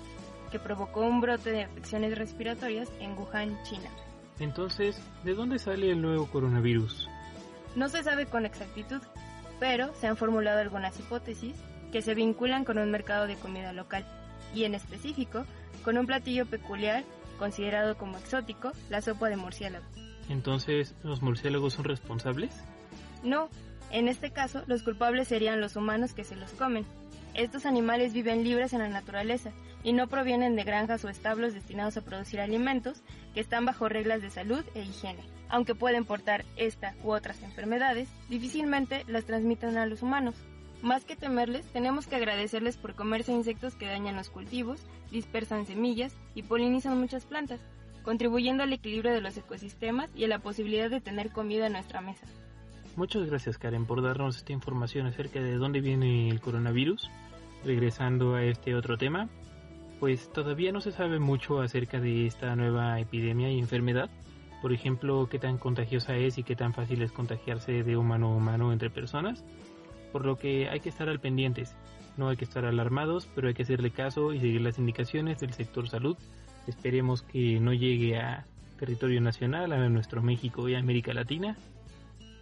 que 0.52 0.60
provocó 0.60 1.00
un 1.00 1.22
brote 1.22 1.52
de 1.52 1.62
infecciones 1.62 2.18
respiratorias 2.18 2.90
en 3.00 3.18
Wuhan, 3.18 3.58
China. 3.64 3.90
Entonces, 4.42 5.02
¿de 5.24 5.34
dónde 5.34 5.60
sale 5.60 5.92
el 5.92 6.02
nuevo 6.02 6.28
coronavirus? 6.28 7.08
No 7.74 7.88
se 7.88 8.04
sabe 8.04 8.26
con 8.26 8.46
exactitud, 8.46 9.02
pero 9.62 9.96
se 9.96 10.08
han 10.08 10.18
formulado 10.18 10.60
algunas 10.60 11.00
hipótesis 11.00 11.56
que 11.92 12.02
se 12.02 12.16
vinculan 12.16 12.66
con 12.66 12.78
un 12.78 12.92
mercado 12.92 13.28
de 13.28 13.36
comida 13.36 13.74
local 13.74 14.06
y 14.54 14.64
en 14.64 14.76
específico 14.76 15.46
con 15.84 15.98
un 15.98 16.06
platillo 16.06 16.46
peculiar 16.46 17.04
considerado 17.38 17.98
como 17.98 18.18
exótico, 18.18 18.72
la 18.90 19.02
sopa 19.02 19.28
de 19.30 19.36
murciélago. 19.36 19.86
Entonces, 20.30 20.96
¿los 21.04 21.24
murciélagos 21.24 21.74
son 21.74 21.86
responsables? 21.86 22.52
No, 23.24 23.50
en 23.92 24.08
este 24.08 24.32
caso 24.32 24.64
los 24.68 24.84
culpables 24.84 25.28
serían 25.28 25.60
los 25.60 25.76
humanos 25.76 26.14
que 26.14 26.24
se 26.24 26.36
los 26.36 26.52
comen. 26.52 26.86
Estos 27.34 27.66
animales 27.66 28.14
viven 28.14 28.44
libres 28.44 28.74
en 28.74 28.80
la 28.80 28.90
naturaleza 28.90 29.52
y 29.84 29.94
no 29.94 30.08
provienen 30.08 30.56
de 30.56 30.64
granjas 30.64 31.04
o 31.04 31.10
establos 31.10 31.54
destinados 31.54 31.98
a 31.98 32.02
producir 32.02 32.40
alimentos 32.40 33.02
que 33.34 33.40
están 33.40 33.66
bajo 33.66 33.90
reglas 33.90 34.22
de 34.22 34.30
salud 34.30 34.64
e 34.76 34.82
higiene. 34.82 35.24
Aunque 35.50 35.76
pueden 35.76 36.06
portar 36.06 36.46
esta 36.56 36.94
u 37.04 37.12
otras 37.12 37.42
enfermedades, 37.42 38.08
difícilmente 38.30 39.04
las 39.08 39.26
transmiten 39.26 39.78
a 39.78 39.86
los 39.86 40.02
humanos. 40.02 40.36
Más 40.82 41.06
que 41.06 41.16
temerles, 41.16 41.66
tenemos 41.68 42.08
que 42.08 42.16
agradecerles 42.16 42.76
por 42.76 42.96
comerse 42.96 43.32
insectos 43.32 43.76
que 43.76 43.86
dañan 43.86 44.16
los 44.16 44.30
cultivos, 44.30 44.80
dispersan 45.12 45.68
semillas 45.68 46.16
y 46.34 46.42
polinizan 46.42 47.00
muchas 47.00 47.26
plantas, 47.26 47.60
contribuyendo 48.04 48.64
al 48.64 48.74
equilibrio 48.74 49.12
de 49.12 49.22
los 49.22 49.38
ecosistemas 49.38 50.10
y 50.16 50.24
a 50.24 50.28
la 50.28 50.40
posibilidad 50.40 50.90
de 50.90 51.00
tener 51.00 51.30
comida 51.30 51.68
en 51.68 51.74
nuestra 51.74 52.02
mesa. 52.02 52.26
Muchas 52.96 53.26
gracias 53.28 53.58
Karen 53.58 53.86
por 53.86 54.02
darnos 54.02 54.38
esta 54.38 54.54
información 54.54 55.06
acerca 55.06 55.40
de 55.40 55.56
dónde 55.56 55.82
viene 55.82 56.30
el 56.30 56.42
coronavirus. 56.42 57.10
Regresando 57.64 58.34
a 58.34 58.44
este 58.44 58.74
otro 58.74 58.98
tema, 58.98 59.30
pues 60.00 60.34
todavía 60.34 60.72
no 60.72 60.82
se 60.82 60.92
sabe 60.92 61.20
mucho 61.20 61.62
acerca 61.62 62.00
de 62.00 62.26
esta 62.26 62.56
nueva 62.56 63.00
epidemia 63.00 63.52
y 63.52 63.60
enfermedad. 63.60 64.10
Por 64.64 64.74
ejemplo, 64.74 65.28
qué 65.30 65.38
tan 65.38 65.60
contagiosa 65.60 66.16
es 66.18 66.40
y 66.40 66.44
qué 66.44 66.56
tan 66.56 66.74
fácil 66.74 67.04
es 67.04 67.12
contagiarse 67.12 67.84
de 67.84 67.98
humano 67.98 68.34
a 68.34 68.36
humano 68.36 68.74
entre 68.74 68.90
personas. 68.90 69.44
Por 70.12 70.26
lo 70.26 70.38
que 70.38 70.70
hay 70.70 70.80
que 70.80 70.90
estar 70.90 71.10
al 71.10 71.20
pendientes. 71.20 71.76
No 72.18 72.30
hay 72.30 72.38
que 72.38 72.46
estar 72.46 72.66
alarmados, 72.66 73.30
pero 73.34 73.48
hay 73.48 73.54
que 73.54 73.64
hacerle 73.64 73.92
caso 73.92 74.34
y 74.34 74.40
seguir 74.40 74.62
las 74.62 74.78
indicaciones 74.78 75.40
del 75.40 75.54
sector 75.54 75.88
salud. 75.88 76.18
Esperemos 76.68 77.24
que 77.24 77.60
no 77.60 77.74
llegue 77.74 78.18
a 78.20 78.46
territorio 78.78 79.22
nacional, 79.22 79.72
a 79.72 79.90
nuestro 79.90 80.22
México 80.22 80.68
y 80.68 80.76
a 80.76 80.80
América 80.80 81.14
Latina. 81.14 81.56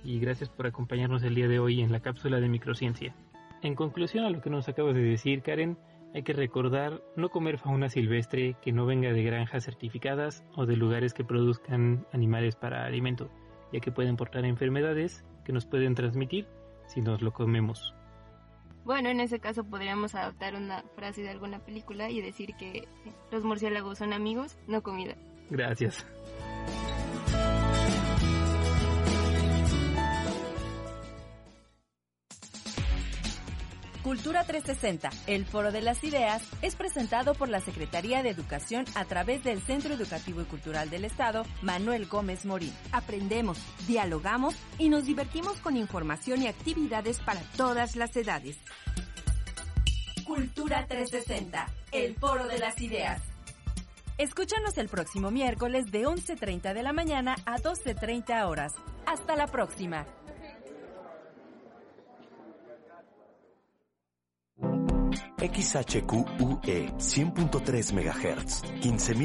Y 0.04 0.20
gracias 0.20 0.50
por 0.50 0.68
acompañarnos 0.68 1.24
el 1.24 1.36
día 1.36 1.48
de 1.48 1.60
hoy 1.60 1.82
en 1.82 1.92
la 1.92 2.00
cápsula 2.00 2.40
de 2.40 2.50
microciencia. 2.50 3.14
En 3.62 3.76
conclusión 3.76 4.24
a 4.24 4.30
lo 4.30 4.42
que 4.42 4.50
nos 4.50 4.70
acabas 4.70 4.96
de 4.96 5.02
decir, 5.02 5.42
Karen, 5.42 5.78
hay 6.14 6.24
que 6.24 6.34
recordar 6.34 7.04
no 7.16 7.30
comer 7.30 7.58
fauna 7.58 7.90
silvestre 7.90 8.56
que 8.62 8.72
no 8.72 8.86
venga 8.86 9.12
de 9.12 9.24
granjas 9.24 9.66
certificadas 9.66 10.44
o 10.56 10.66
de 10.66 10.78
lugares 10.78 11.14
que 11.14 11.26
produzcan 11.26 12.06
animales 12.14 12.56
para 12.56 12.86
alimento, 12.86 13.30
ya 13.74 13.80
que 13.80 13.92
pueden 13.92 14.16
portar 14.16 14.46
enfermedades 14.46 15.24
que 15.44 15.54
nos 15.54 15.66
pueden 15.66 15.94
transmitir 15.94 16.48
si 16.90 17.02
nos 17.02 17.22
lo 17.22 17.32
comemos. 17.32 17.94
Bueno, 18.84 19.10
en 19.10 19.20
ese 19.20 19.40
caso 19.40 19.64
podríamos 19.64 20.16
adoptar 20.16 20.56
una 20.56 20.84
frase 20.96 21.22
de 21.22 21.30
alguna 21.30 21.60
película 21.60 22.10
y 22.10 22.22
decir 22.22 22.56
que 22.58 22.88
los 23.32 23.44
murciélagos 23.44 24.00
son 24.00 24.14
amigos, 24.14 24.58
no 24.68 24.82
comida. 24.82 25.16
Gracias. 25.50 26.06
Cultura 34.10 34.44
360, 34.44 35.12
el 35.28 35.46
foro 35.46 35.72
de 35.72 35.84
las 35.84 36.04
ideas, 36.04 36.42
es 36.64 36.74
presentado 36.74 37.36
por 37.36 37.48
la 37.48 37.60
Secretaría 37.62 38.24
de 38.24 38.32
Educación 38.32 38.86
a 38.96 39.06
través 39.06 39.44
del 39.44 39.62
Centro 39.62 39.94
Educativo 39.94 40.42
y 40.42 40.46
Cultural 40.46 40.90
del 40.90 41.06
Estado, 41.06 41.46
Manuel 41.62 42.08
Gómez 42.08 42.44
Morín. 42.44 42.74
Aprendemos, 42.92 43.60
dialogamos 43.88 44.56
y 44.80 44.90
nos 44.90 45.06
divertimos 45.06 45.60
con 45.60 45.78
información 45.78 46.42
y 46.42 46.48
actividades 46.48 47.20
para 47.20 47.40
todas 47.56 47.96
las 47.96 48.18
edades. 48.18 48.58
Cultura 50.26 50.88
360, 50.88 51.68
el 51.92 52.16
foro 52.16 52.48
de 52.48 52.58
las 52.58 52.82
ideas. 52.82 53.22
Escúchanos 54.18 54.76
el 54.80 54.90
próximo 54.90 55.30
miércoles 55.30 55.92
de 55.92 56.08
11.30 56.08 56.74
de 56.74 56.82
la 56.82 56.94
mañana 56.94 57.36
a 57.46 57.58
12.30 57.58 58.48
horas. 58.48 58.74
Hasta 59.06 59.36
la 59.36 59.46
próxima. 59.46 60.08
XHQUE 65.40 66.26
100.3 66.98 67.94
MHz, 67.94 68.64
15.000 68.82 69.20